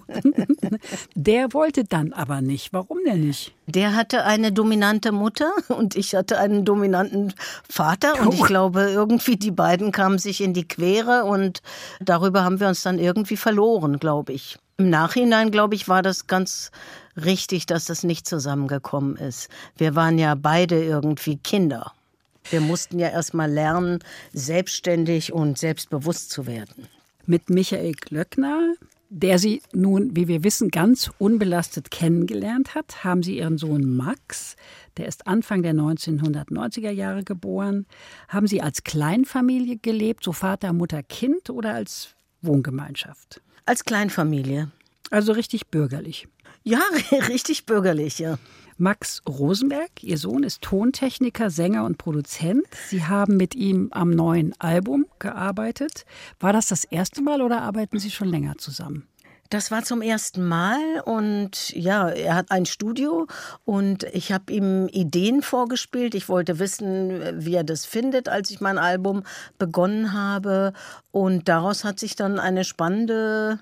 Der 1.16 1.52
wollte 1.52 1.84
dann 1.84 2.12
aber 2.12 2.40
nicht. 2.40 2.72
Warum 2.72 2.98
denn 3.04 3.26
nicht? 3.26 3.54
Der 3.66 3.96
hatte 3.96 4.24
eine 4.24 4.52
dominante 4.52 5.10
Mutter 5.10 5.50
und 5.68 5.96
ich 5.96 6.14
hatte 6.14 6.38
einen 6.38 6.64
dominanten 6.64 7.34
Vater. 7.68 8.20
Und 8.20 8.34
ich 8.34 8.42
glaube, 8.44 8.82
irgendwie 8.82 9.36
die 9.36 9.50
beiden 9.50 9.90
kamen 9.90 10.18
sich 10.18 10.40
in 10.40 10.54
die 10.54 10.68
Quere 10.68 11.24
und 11.24 11.60
darüber 12.00 12.44
haben 12.44 12.60
wir 12.60 12.68
uns 12.68 12.82
dann 12.82 13.00
irgendwie 13.00 13.36
verloren, 13.36 13.98
glaube 13.98 14.32
ich. 14.32 14.56
Im 14.78 14.90
Nachhinein, 14.90 15.50
glaube 15.50 15.74
ich, 15.74 15.88
war 15.88 16.02
das 16.02 16.26
ganz 16.26 16.70
richtig, 17.16 17.66
dass 17.66 17.86
das 17.86 18.04
nicht 18.04 18.28
zusammengekommen 18.28 19.16
ist. 19.16 19.48
Wir 19.76 19.96
waren 19.96 20.18
ja 20.18 20.34
beide 20.36 20.82
irgendwie 20.84 21.38
Kinder. 21.38 21.92
Wir 22.50 22.60
mussten 22.60 22.98
ja 22.98 23.08
erst 23.08 23.34
mal 23.34 23.50
lernen, 23.50 24.00
selbstständig 24.32 25.32
und 25.32 25.58
selbstbewusst 25.58 26.30
zu 26.30 26.46
werden. 26.46 26.88
Mit 27.26 27.50
Michael 27.50 27.92
Glöckner, 27.92 28.74
der 29.08 29.38
Sie 29.38 29.62
nun, 29.72 30.14
wie 30.14 30.28
wir 30.28 30.44
wissen, 30.44 30.70
ganz 30.70 31.10
unbelastet 31.18 31.90
kennengelernt 31.90 32.74
hat, 32.74 33.04
haben 33.04 33.22
Sie 33.22 33.38
Ihren 33.38 33.58
Sohn 33.58 33.96
Max, 33.96 34.56
der 34.96 35.06
ist 35.06 35.26
Anfang 35.26 35.62
der 35.62 35.74
1990er 35.74 36.90
Jahre 36.90 37.24
geboren. 37.24 37.86
Haben 38.28 38.46
Sie 38.46 38.62
als 38.62 38.84
Kleinfamilie 38.84 39.78
gelebt, 39.78 40.24
so 40.24 40.32
Vater, 40.32 40.72
Mutter, 40.72 41.02
Kind 41.02 41.50
oder 41.50 41.74
als 41.74 42.14
Wohngemeinschaft? 42.42 43.40
Als 43.64 43.84
Kleinfamilie. 43.84 44.70
Also 45.10 45.32
richtig 45.32 45.68
bürgerlich. 45.68 46.28
Ja, 46.62 46.80
richtig 47.28 47.66
bürgerlich, 47.66 48.18
ja. 48.18 48.38
Max 48.78 49.22
Rosenberg, 49.26 50.02
Ihr 50.02 50.18
Sohn, 50.18 50.42
ist 50.42 50.60
Tontechniker, 50.60 51.48
Sänger 51.48 51.84
und 51.84 51.96
Produzent. 51.96 52.64
Sie 52.88 53.04
haben 53.04 53.38
mit 53.38 53.54
ihm 53.54 53.88
am 53.92 54.10
neuen 54.10 54.54
Album 54.60 55.06
gearbeitet. 55.18 56.04
War 56.40 56.52
das 56.52 56.66
das 56.66 56.84
erste 56.84 57.22
Mal 57.22 57.40
oder 57.40 57.62
arbeiten 57.62 57.98
Sie 57.98 58.10
schon 58.10 58.28
länger 58.28 58.58
zusammen? 58.58 59.08
Das 59.48 59.70
war 59.70 59.84
zum 59.84 60.02
ersten 60.02 60.44
Mal 60.44 61.00
und 61.04 61.70
ja, 61.70 62.08
er 62.08 62.34
hat 62.34 62.50
ein 62.50 62.66
Studio 62.66 63.28
und 63.64 64.02
ich 64.12 64.32
habe 64.32 64.52
ihm 64.52 64.88
Ideen 64.88 65.40
vorgespielt. 65.40 66.14
Ich 66.14 66.28
wollte 66.28 66.58
wissen, 66.58 67.22
wie 67.44 67.54
er 67.54 67.64
das 67.64 67.86
findet, 67.86 68.28
als 68.28 68.50
ich 68.50 68.60
mein 68.60 68.76
Album 68.76 69.22
begonnen 69.56 70.12
habe 70.12 70.72
und 71.12 71.48
daraus 71.48 71.84
hat 71.84 72.00
sich 72.00 72.16
dann 72.16 72.40
eine 72.40 72.64
spannende 72.64 73.60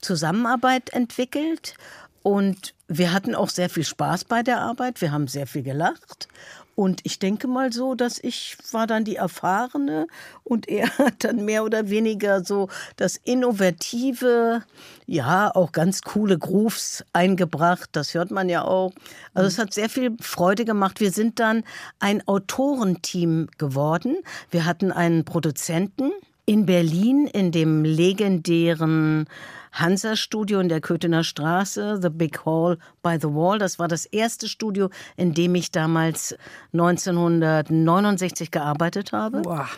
Zusammenarbeit 0.00 0.90
entwickelt 0.90 1.76
und 2.24 2.74
wir 2.98 3.12
hatten 3.12 3.34
auch 3.34 3.48
sehr 3.48 3.70
viel 3.70 3.84
Spaß 3.84 4.24
bei 4.24 4.42
der 4.42 4.60
Arbeit. 4.60 5.00
Wir 5.00 5.12
haben 5.12 5.28
sehr 5.28 5.46
viel 5.46 5.62
gelacht. 5.62 6.28
Und 6.76 7.00
ich 7.04 7.20
denke 7.20 7.46
mal 7.46 7.72
so, 7.72 7.94
dass 7.94 8.18
ich 8.18 8.56
war 8.72 8.86
dann 8.86 9.04
die 9.04 9.16
Erfahrene 9.16 10.08
und 10.42 10.68
er 10.68 10.98
hat 10.98 11.24
dann 11.24 11.44
mehr 11.44 11.64
oder 11.64 11.88
weniger 11.88 12.44
so 12.44 12.68
das 12.96 13.16
Innovative, 13.16 14.62
ja, 15.06 15.54
auch 15.54 15.72
ganz 15.72 16.02
coole 16.02 16.38
Grooves 16.38 17.04
eingebracht. 17.12 17.90
Das 17.92 18.14
hört 18.14 18.30
man 18.30 18.48
ja 18.48 18.64
auch. 18.64 18.92
Also 19.34 19.48
es 19.48 19.58
hat 19.58 19.72
sehr 19.72 19.88
viel 19.88 20.16
Freude 20.20 20.64
gemacht. 20.64 21.00
Wir 21.00 21.12
sind 21.12 21.38
dann 21.38 21.62
ein 22.00 22.26
Autorenteam 22.26 23.48
geworden. 23.58 24.16
Wir 24.50 24.64
hatten 24.64 24.90
einen 24.90 25.24
Produzenten 25.24 26.10
in 26.46 26.66
Berlin 26.66 27.26
in 27.26 27.52
dem 27.52 27.84
legendären 27.84 29.26
Hansa-Studio 29.74 30.60
in 30.60 30.68
der 30.68 30.80
Köthener 30.80 31.24
Straße, 31.24 31.98
The 32.00 32.08
Big 32.08 32.44
Hall 32.46 32.78
by 33.02 33.18
the 33.20 33.28
Wall. 33.28 33.58
Das 33.58 33.78
war 33.78 33.88
das 33.88 34.06
erste 34.06 34.48
Studio, 34.48 34.88
in 35.16 35.34
dem 35.34 35.54
ich 35.54 35.70
damals 35.72 36.36
1969 36.72 38.50
gearbeitet 38.50 39.12
habe. 39.12 39.42
Boah. 39.42 39.68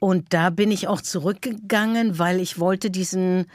Und 0.00 0.32
da 0.32 0.50
bin 0.50 0.70
ich 0.72 0.88
auch 0.88 1.00
zurückgegangen, 1.00 2.18
weil 2.18 2.40
ich 2.40 2.58
wollte 2.58 2.90
diesen 2.90 3.46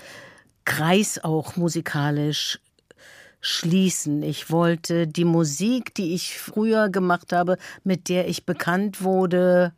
Kreis 0.64 1.24
auch 1.24 1.56
musikalisch 1.58 2.60
schließen. 3.42 4.24
Ich 4.24 4.50
wollte 4.50 5.08
die 5.08 5.26
Musik, 5.26 5.94
die 5.94 6.16
ich 6.16 6.40
früher 6.40 6.90
gemacht 6.90 7.34
habe, 7.34 7.58
mit 7.84 8.10
der 8.10 8.28
ich 8.28 8.46
bekannt 8.46 9.04
wurde, 9.04 9.74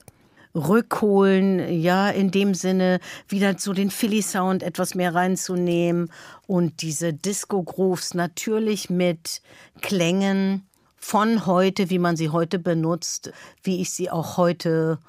rückholen, 0.55 1.81
ja, 1.81 2.09
in 2.09 2.31
dem 2.31 2.53
Sinne 2.53 2.99
wieder 3.27 3.57
so 3.57 3.73
den 3.73 3.91
Philly-Sound 3.91 4.63
etwas 4.63 4.95
mehr 4.95 5.13
reinzunehmen 5.13 6.11
und 6.47 6.81
diese 6.81 7.13
Disco-Grooves 7.13 8.13
natürlich 8.13 8.89
mit 8.89 9.41
Klängen 9.81 10.67
von 10.95 11.45
heute, 11.45 11.89
wie 11.89 11.99
man 11.99 12.17
sie 12.17 12.29
heute 12.29 12.59
benutzt, 12.59 13.31
wie 13.63 13.81
ich 13.81 13.91
sie 13.91 14.09
auch 14.09 14.37
heute 14.37 14.99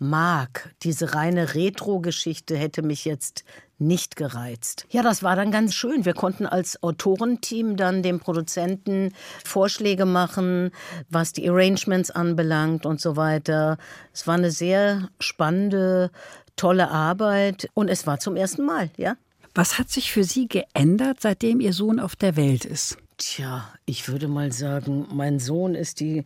mag. 0.00 0.74
Diese 0.82 1.14
reine 1.14 1.54
Retro-Geschichte 1.54 2.56
hätte 2.56 2.82
mich 2.82 3.04
jetzt 3.04 3.44
nicht 3.78 4.16
gereizt. 4.16 4.86
Ja, 4.90 5.02
das 5.02 5.22
war 5.22 5.36
dann 5.36 5.50
ganz 5.50 5.74
schön. 5.74 6.04
Wir 6.04 6.14
konnten 6.14 6.46
als 6.46 6.82
Autorenteam 6.82 7.76
dann 7.76 8.02
dem 8.02 8.18
Produzenten 8.18 9.12
Vorschläge 9.44 10.04
machen, 10.04 10.72
was 11.08 11.32
die 11.32 11.48
Arrangements 11.48 12.10
anbelangt 12.10 12.86
und 12.86 13.00
so 13.00 13.16
weiter. 13.16 13.78
Es 14.12 14.26
war 14.26 14.34
eine 14.34 14.50
sehr 14.50 15.08
spannende, 15.20 16.10
tolle 16.56 16.90
Arbeit 16.90 17.68
und 17.74 17.88
es 17.88 18.06
war 18.06 18.18
zum 18.18 18.36
ersten 18.36 18.66
Mal, 18.66 18.90
ja. 18.96 19.16
Was 19.54 19.78
hat 19.78 19.90
sich 19.90 20.12
für 20.12 20.24
Sie 20.24 20.48
geändert, 20.48 21.18
seitdem 21.20 21.60
Ihr 21.60 21.72
Sohn 21.72 22.00
auf 22.00 22.16
der 22.16 22.36
Welt 22.36 22.64
ist? 22.64 22.98
Tja, 23.16 23.68
ich 23.86 24.08
würde 24.08 24.28
mal 24.28 24.52
sagen, 24.52 25.06
mein 25.12 25.40
Sohn 25.40 25.74
ist 25.74 26.00
die 26.00 26.24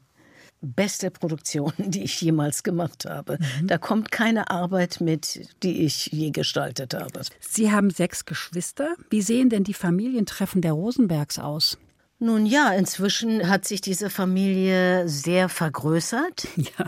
beste 0.63 1.11
Produktion, 1.11 1.73
die 1.79 2.05
ich 2.05 2.21
jemals 2.21 2.63
gemacht 2.63 3.05
habe. 3.05 3.39
Mhm. 3.61 3.67
Da 3.67 3.79
kommt 3.79 4.11
keine 4.11 4.51
Arbeit 4.51 5.01
mit, 5.01 5.49
die 5.63 5.85
ich 5.85 6.07
je 6.07 6.31
gestaltet 6.31 6.95
habe. 6.95 7.23
Sie 7.41 7.71
haben 7.71 7.91
sechs 7.91 8.25
Geschwister. 8.25 8.95
Wie 9.11 9.23
sehen 9.23 9.51
denn 9.51 9.65
die 9.65 9.75
Familientreffen 9.75 10.63
der 10.63 10.73
Rosenbergs 10.73 11.39
aus? 11.39 11.79
Nun 12.19 12.47
ja, 12.47 12.73
inzwischen 12.73 13.49
hat 13.49 13.65
sich 13.65 13.81
diese 13.81 14.09
Familie 14.09 15.09
sehr 15.09 15.49
vergrößert. 15.49 16.47
Ja. 16.57 16.87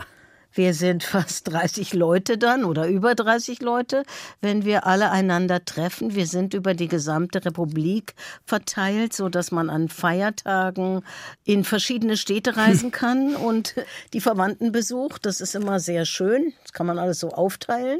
Wir 0.55 0.73
sind 0.73 1.03
fast 1.03 1.51
30 1.51 1.93
Leute 1.93 2.37
dann 2.37 2.63
oder 2.63 2.87
über 2.87 3.13
30 3.13 3.61
Leute, 3.61 4.03
wenn 4.39 4.63
wir 4.63 4.87
alle 4.87 5.11
einander 5.11 5.65
treffen. 5.65 6.15
Wir 6.15 6.27
sind 6.27 6.53
über 6.53 6.73
die 6.73 6.87
gesamte 6.87 7.43
Republik 7.43 8.15
verteilt, 8.45 9.11
so 9.13 9.27
dass 9.27 9.51
man 9.51 9.69
an 9.69 9.89
Feiertagen 9.89 11.01
in 11.43 11.65
verschiedene 11.65 12.15
Städte 12.15 12.55
reisen 12.55 12.91
kann 12.91 13.35
und 13.35 13.75
die 14.13 14.21
Verwandten 14.21 14.71
besucht. 14.71 15.25
Das 15.25 15.41
ist 15.41 15.55
immer 15.55 15.81
sehr 15.81 16.05
schön. 16.05 16.53
Das 16.63 16.71
kann 16.71 16.87
man 16.87 16.99
alles 16.99 17.19
so 17.19 17.31
aufteilen. 17.31 17.99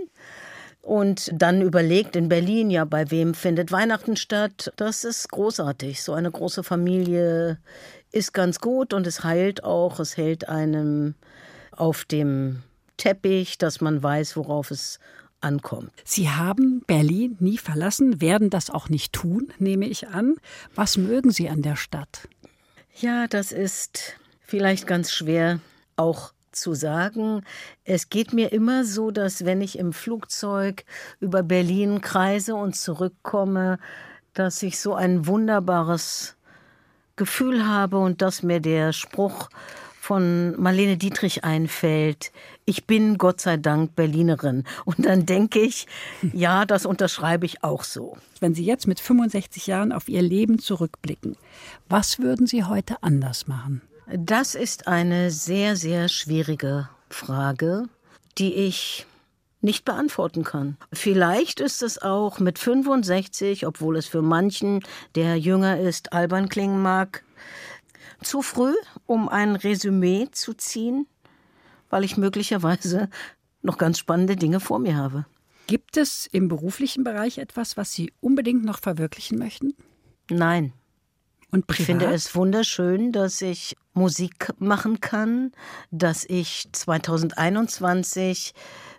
Und 0.81 1.31
dann 1.33 1.61
überlegt 1.61 2.15
in 2.15 2.29
Berlin, 2.29 2.69
ja, 2.69 2.85
bei 2.85 3.11
wem 3.11 3.33
findet 3.33 3.73
Weihnachten 3.73 4.15
statt? 4.15 4.71
Das 4.77 5.03
ist 5.03 5.29
großartig. 5.29 6.01
So 6.01 6.13
eine 6.13 6.31
große 6.31 6.63
Familie 6.63 7.57
ist 8.13 8.33
ganz 8.33 8.61
gut 8.61 8.93
und 8.93 9.07
es 9.07 9.25
heilt 9.25 9.63
auch, 9.65 9.99
es 9.99 10.15
hält 10.15 10.47
einem 10.47 11.15
auf 11.77 12.05
dem 12.05 12.63
Teppich, 12.97 13.57
dass 13.57 13.81
man 13.81 14.01
weiß, 14.01 14.37
worauf 14.37 14.71
es 14.71 14.99
ankommt. 15.41 15.91
Sie 16.03 16.29
haben 16.29 16.81
Berlin 16.87 17.37
nie 17.39 17.57
verlassen, 17.57 18.21
werden 18.21 18.49
das 18.49 18.69
auch 18.69 18.89
nicht 18.89 19.13
tun, 19.13 19.53
nehme 19.59 19.85
ich 19.85 20.07
an. 20.07 20.35
Was 20.73 20.97
mögen 20.97 21.31
Sie 21.31 21.49
an 21.49 21.61
der 21.61 21.75
Stadt? 21.75 22.27
Ja, 22.95 23.27
das 23.27 23.51
ist 23.51 24.17
vielleicht 24.41 24.87
ganz 24.87 25.11
schwer 25.11 25.59
auch 25.97 26.33
zu 26.51 26.73
sagen. 26.73 27.43
Es 27.83 28.09
geht 28.09 28.33
mir 28.33 28.53
immer 28.53 28.85
so, 28.85 29.11
dass 29.11 29.45
wenn 29.45 29.61
ich 29.61 29.77
im 29.77 29.93
Flugzeug 29.93 30.85
über 31.19 31.43
Berlin 31.43 32.01
kreise 32.01 32.55
und 32.55 32.75
zurückkomme, 32.75 33.77
dass 34.33 34.63
ich 34.63 34.79
so 34.79 34.95
ein 34.95 35.27
wunderbares 35.27 36.35
Gefühl 37.15 37.67
habe 37.67 37.97
und 37.97 38.21
dass 38.21 38.43
mir 38.43 38.59
der 38.59 38.93
Spruch 38.93 39.49
von 40.05 40.53
Marlene 40.61 40.97
Dietrich 40.97 41.43
einfällt, 41.43 42.31
ich 42.65 42.85
bin 42.85 43.17
Gott 43.17 43.41
sei 43.41 43.57
Dank 43.57 43.95
Berlinerin. 43.95 44.63
Und 44.85 45.03
dann 45.03 45.25
denke 45.25 45.59
ich, 45.59 45.87
ja, 46.31 46.65
das 46.65 46.85
unterschreibe 46.85 47.47
ich 47.47 47.63
auch 47.63 47.83
so. 47.83 48.15
Wenn 48.39 48.53
Sie 48.53 48.63
jetzt 48.63 48.85
mit 48.85 48.99
65 48.99 49.65
Jahren 49.65 49.91
auf 49.91 50.07
Ihr 50.07 50.21
Leben 50.21 50.59
zurückblicken, 50.59 51.35
was 51.89 52.19
würden 52.19 52.45
Sie 52.45 52.63
heute 52.63 53.01
anders 53.01 53.47
machen? 53.47 53.81
Das 54.15 54.53
ist 54.53 54.87
eine 54.87 55.31
sehr, 55.31 55.75
sehr 55.75 56.07
schwierige 56.07 56.87
Frage, 57.09 57.85
die 58.37 58.53
ich 58.53 59.07
nicht 59.61 59.85
beantworten 59.85 60.43
kann. 60.43 60.77
Vielleicht 60.93 61.59
ist 61.59 61.81
es 61.81 61.99
auch 61.99 62.37
mit 62.37 62.59
65, 62.59 63.65
obwohl 63.65 63.97
es 63.97 64.05
für 64.05 64.21
manchen, 64.21 64.83
der 65.15 65.39
jünger 65.39 65.79
ist, 65.79 66.13
albern 66.13 66.47
klingen 66.47 66.83
mag, 66.83 67.23
zu 68.25 68.41
früh, 68.41 68.73
um 69.05 69.29
ein 69.29 69.55
Resümee 69.55 70.27
zu 70.31 70.53
ziehen, 70.53 71.07
weil 71.89 72.03
ich 72.03 72.17
möglicherweise 72.17 73.09
noch 73.61 73.77
ganz 73.77 73.99
spannende 73.99 74.35
Dinge 74.35 74.59
vor 74.59 74.79
mir 74.79 74.95
habe. 74.95 75.25
Gibt 75.67 75.97
es 75.97 76.27
im 76.27 76.47
beruflichen 76.47 77.03
Bereich 77.03 77.39
etwas, 77.39 77.77
was 77.77 77.91
Sie 77.91 78.13
unbedingt 78.21 78.63
noch 78.63 78.79
verwirklichen 78.79 79.39
möchten? 79.39 79.73
Nein. 80.29 80.73
Und 81.51 81.67
privat? 81.67 81.79
Ich 81.79 81.85
finde 81.85 82.05
es 82.07 82.35
wunderschön, 82.35 83.11
dass 83.11 83.41
ich 83.41 83.75
Musik 83.93 84.51
machen 84.59 84.99
kann, 84.99 85.51
dass 85.89 86.25
ich 86.25 86.67
2021 86.71 88.53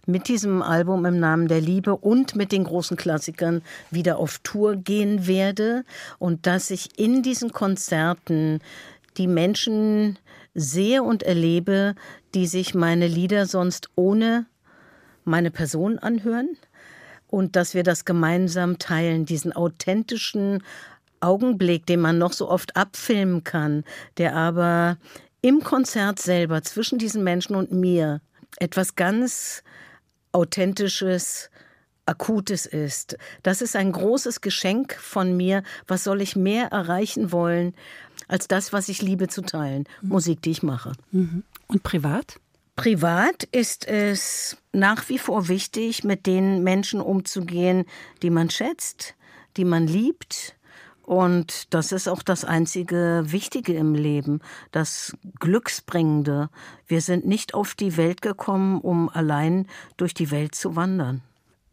mit 0.06 0.28
diesem 0.28 0.62
Album 0.62 1.04
im 1.04 1.18
Namen 1.18 1.48
der 1.48 1.60
Liebe 1.60 1.96
und 1.96 2.34
mit 2.34 2.52
den 2.52 2.64
großen 2.64 2.96
Klassikern 2.96 3.62
wieder 3.90 4.18
auf 4.18 4.38
Tour 4.38 4.76
gehen 4.76 5.26
werde 5.26 5.84
und 6.18 6.46
dass 6.46 6.70
ich 6.70 6.98
in 6.98 7.22
diesen 7.22 7.52
Konzerten 7.52 8.60
die 9.18 9.26
Menschen 9.26 10.18
sehe 10.54 11.02
und 11.02 11.22
erlebe, 11.22 11.94
die 12.34 12.46
sich 12.46 12.74
meine 12.74 13.06
Lieder 13.06 13.46
sonst 13.46 13.90
ohne 13.94 14.46
meine 15.24 15.50
Person 15.50 15.98
anhören 15.98 16.56
und 17.26 17.56
dass 17.56 17.74
wir 17.74 17.82
das 17.82 18.04
gemeinsam 18.04 18.78
teilen, 18.78 19.26
diesen 19.26 19.52
authentischen 19.52 20.62
Augenblick, 21.20 21.86
den 21.86 22.00
man 22.00 22.18
noch 22.18 22.32
so 22.32 22.48
oft 22.48 22.76
abfilmen 22.76 23.42
kann, 23.44 23.84
der 24.18 24.34
aber 24.34 24.98
im 25.42 25.62
Konzert 25.62 26.18
selber 26.18 26.62
zwischen 26.62 26.98
diesen 26.98 27.24
Menschen 27.24 27.56
und 27.56 27.72
mir 27.72 28.20
etwas 28.58 28.96
ganz 28.96 29.62
Authentisches, 30.32 31.50
Akutes 32.08 32.66
ist. 32.66 33.18
Das 33.42 33.60
ist 33.60 33.74
ein 33.74 33.90
großes 33.90 34.40
Geschenk 34.40 34.94
von 34.94 35.36
mir. 35.36 35.64
Was 35.88 36.04
soll 36.04 36.22
ich 36.22 36.36
mehr 36.36 36.68
erreichen 36.68 37.32
wollen, 37.32 37.74
als 38.28 38.48
das, 38.48 38.72
was 38.72 38.88
ich 38.88 39.02
liebe 39.02 39.28
zu 39.28 39.42
teilen? 39.42 39.84
Mhm. 40.02 40.08
Musik, 40.08 40.42
die 40.42 40.50
ich 40.50 40.62
mache. 40.62 40.92
Mhm. 41.12 41.42
Und 41.68 41.82
privat? 41.82 42.38
Privat 42.76 43.44
ist 43.44 43.88
es 43.88 44.58
nach 44.72 45.08
wie 45.08 45.18
vor 45.18 45.48
wichtig, 45.48 46.04
mit 46.04 46.26
den 46.26 46.62
Menschen 46.62 47.00
umzugehen, 47.00 47.86
die 48.22 48.30
man 48.30 48.50
schätzt, 48.50 49.14
die 49.56 49.64
man 49.64 49.86
liebt. 49.86 50.56
Und 51.02 51.72
das 51.72 51.92
ist 51.92 52.08
auch 52.08 52.22
das 52.22 52.44
einzige 52.44 53.22
Wichtige 53.26 53.74
im 53.74 53.94
Leben, 53.94 54.40
das 54.72 55.16
Glücksbringende. 55.38 56.50
Wir 56.86 57.00
sind 57.00 57.24
nicht 57.24 57.54
auf 57.54 57.74
die 57.74 57.96
Welt 57.96 58.22
gekommen, 58.22 58.80
um 58.80 59.08
allein 59.08 59.68
durch 59.96 60.14
die 60.14 60.30
Welt 60.30 60.54
zu 60.54 60.76
wandern. 60.76 61.22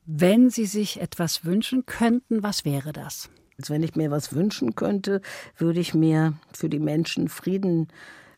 Wenn 0.05 0.49
Sie 0.49 0.65
sich 0.65 1.01
etwas 1.01 1.45
wünschen 1.45 1.85
könnten, 1.85 2.43
was 2.43 2.63
wäre 2.63 2.93
das? 2.93 3.29
Also 3.57 3.73
wenn 3.73 3.83
ich 3.83 3.95
mir 3.95 4.11
was 4.11 4.33
wünschen 4.33 4.75
könnte, 4.75 5.21
würde 5.57 5.79
ich 5.79 5.93
mir 5.93 6.33
für 6.53 6.69
die 6.69 6.79
Menschen 6.79 7.29
Frieden 7.29 7.87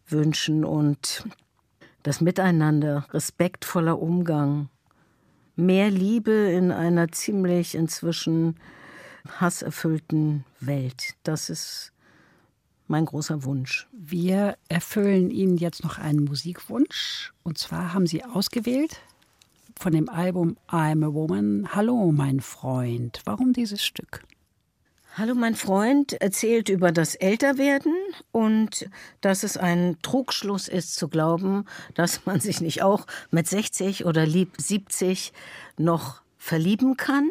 wünschen 0.08 0.66
und 0.66 1.26
das 2.04 2.22
Miteinander, 2.22 3.08
respektvoller 3.12 4.00
Umgang, 4.00 4.70
mehr 5.56 5.90
Liebe 5.90 6.32
in 6.32 6.72
einer 6.72 7.12
ziemlich 7.12 7.76
inzwischen 7.76 8.58
hasserfüllten 9.40 10.44
Welt. 10.60 11.16
Das 11.24 11.50
ist 11.50 11.92
mein 12.88 13.06
großer 13.06 13.44
Wunsch. 13.44 13.88
Wir 13.92 14.58
erfüllen 14.70 15.32
Ihnen 15.32 15.58
jetzt 15.58 15.84
noch 15.84 15.98
einen 15.98 16.26
Musikwunsch. 16.26 17.34
Und 17.44 17.58
zwar 17.58 17.94
haben 17.94 18.06
Sie 18.06 18.24
ausgewählt 18.24 19.02
von 19.80 19.94
dem 19.94 20.10
Album 20.10 20.58
I'm 20.70 21.04
a 21.06 21.14
Woman. 21.14 21.70
Hallo, 21.74 22.12
mein 22.12 22.40
Freund. 22.40 23.22
Warum 23.26 23.54
dieses 23.54 23.84
Stück? 23.84 24.24
Hallo, 25.18 25.34
mein 25.34 25.56
Freund 25.56 26.12
erzählt 26.22 26.68
über 26.68 26.92
das 26.92 27.16
Älterwerden 27.16 27.96
und 28.34 28.90
dass 29.22 29.44
es 29.44 29.56
ein 29.56 29.96
Trugschluss 30.02 30.68
ist 30.68 30.98
zu 30.98 31.08
glauben, 31.08 31.64
dass 31.94 32.26
man 32.26 32.42
sich 32.42 32.60
nicht 32.60 32.84
auch 32.84 33.08
mit 33.32 33.48
60 33.48 34.04
oder 34.04 34.28
70 34.28 35.32
noch 35.78 36.20
verlieben 36.38 36.98
kann 36.98 37.30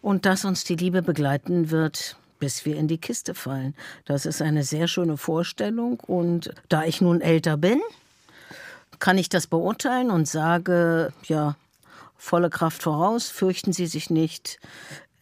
und 0.00 0.24
dass 0.24 0.46
uns 0.46 0.64
die 0.64 0.76
Liebe 0.76 1.02
begleiten 1.02 1.70
wird 1.70 2.16
bis 2.38 2.64
wir 2.64 2.76
in 2.76 2.88
die 2.88 2.98
Kiste 2.98 3.34
fallen. 3.34 3.74
Das 4.06 4.24
ist 4.24 4.40
eine 4.40 4.62
sehr 4.62 4.88
schöne 4.88 5.18
Vorstellung 5.18 6.00
und 6.00 6.54
da 6.70 6.84
ich 6.84 7.02
nun 7.02 7.20
älter 7.20 7.58
bin, 7.58 7.80
kann 8.98 9.18
ich 9.18 9.28
das 9.28 9.46
beurteilen 9.46 10.10
und 10.10 10.26
sage, 10.26 11.12
ja, 11.24 11.56
volle 12.16 12.50
Kraft 12.50 12.82
voraus, 12.82 13.28
fürchten 13.28 13.72
Sie 13.72 13.86
sich 13.86 14.10
nicht. 14.10 14.58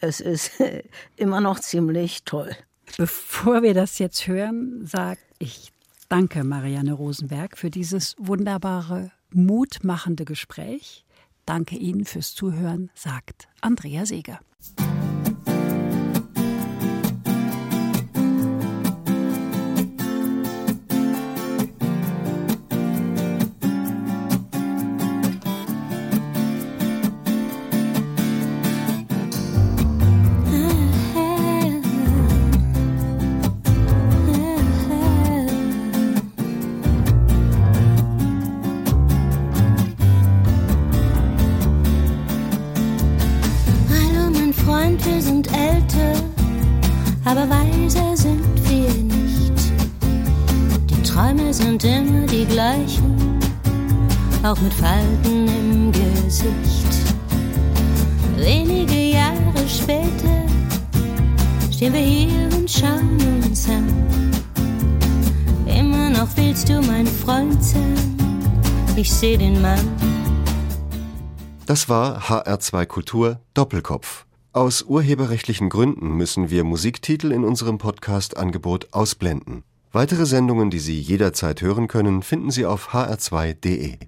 Es 0.05 0.21
ist 0.21 0.53
immer 1.17 1.41
noch 1.41 1.59
ziemlich 1.61 2.25
toll. 2.25 2.55
Bevor 2.99 3.63
wir 3.63 3.73
das 3.73 3.99
jetzt 3.99 4.27
hören, 4.27 4.87
sage 4.87 5.19
ich 5.39 5.73
danke 6.11 6.45
Marianne 6.45 6.93
Rosenberg 6.93 7.57
für 7.57 7.71
dieses 7.71 8.15
wunderbare, 8.19 9.11
mutmachende 9.33 10.27
Gespräch. 10.27 11.05
Danke 11.47 11.77
Ihnen 11.77 12.05
fürs 12.05 12.35
Zuhören, 12.35 12.91
sagt 12.95 13.49
Andrea 13.63 14.05
Seeger. 14.05 14.41
Auch 54.55 54.61
mit 54.61 54.75
Falten 54.75 55.49
im 55.49 55.93
Gesicht. 55.93 57.15
Wenige 58.37 58.95
Jahre 58.95 59.69
später 59.69 60.47
stehen 61.73 61.93
wir 61.93 62.01
hier 62.01 62.49
und 62.57 62.71
schauen 62.71 63.43
uns 63.45 63.69
an. 63.69 64.31
Noch 66.13 66.29
willst 66.37 66.69
du 66.69 66.81
mein 66.81 67.07
Freund 67.07 67.63
sein? 67.63 67.97
Ich 68.97 69.13
seh 69.13 69.37
den 69.37 69.61
Mann. 69.61 69.81
Das 71.67 71.89
war 71.89 72.21
HR2 72.21 72.87
Kultur 72.87 73.41
Doppelkopf. 73.53 74.25
Aus 74.53 74.83
urheberrechtlichen 74.83 75.69
Gründen 75.69 76.17
müssen 76.17 76.51
wir 76.51 76.63
Musiktitel 76.65 77.33
in 77.33 77.45
unserem 77.45 77.79
Podcast-Angebot 77.79 78.93
ausblenden. 78.93 79.65
Weitere 79.93 80.27
Sendungen, 80.27 80.71
die 80.71 80.79
Sie 80.79 80.99
jederzeit 80.99 81.61
hören 81.61 81.89
können, 81.89 82.23
finden 82.23 82.51
Sie 82.51 82.65
auf 82.65 82.95
hr2.de. 82.95 83.99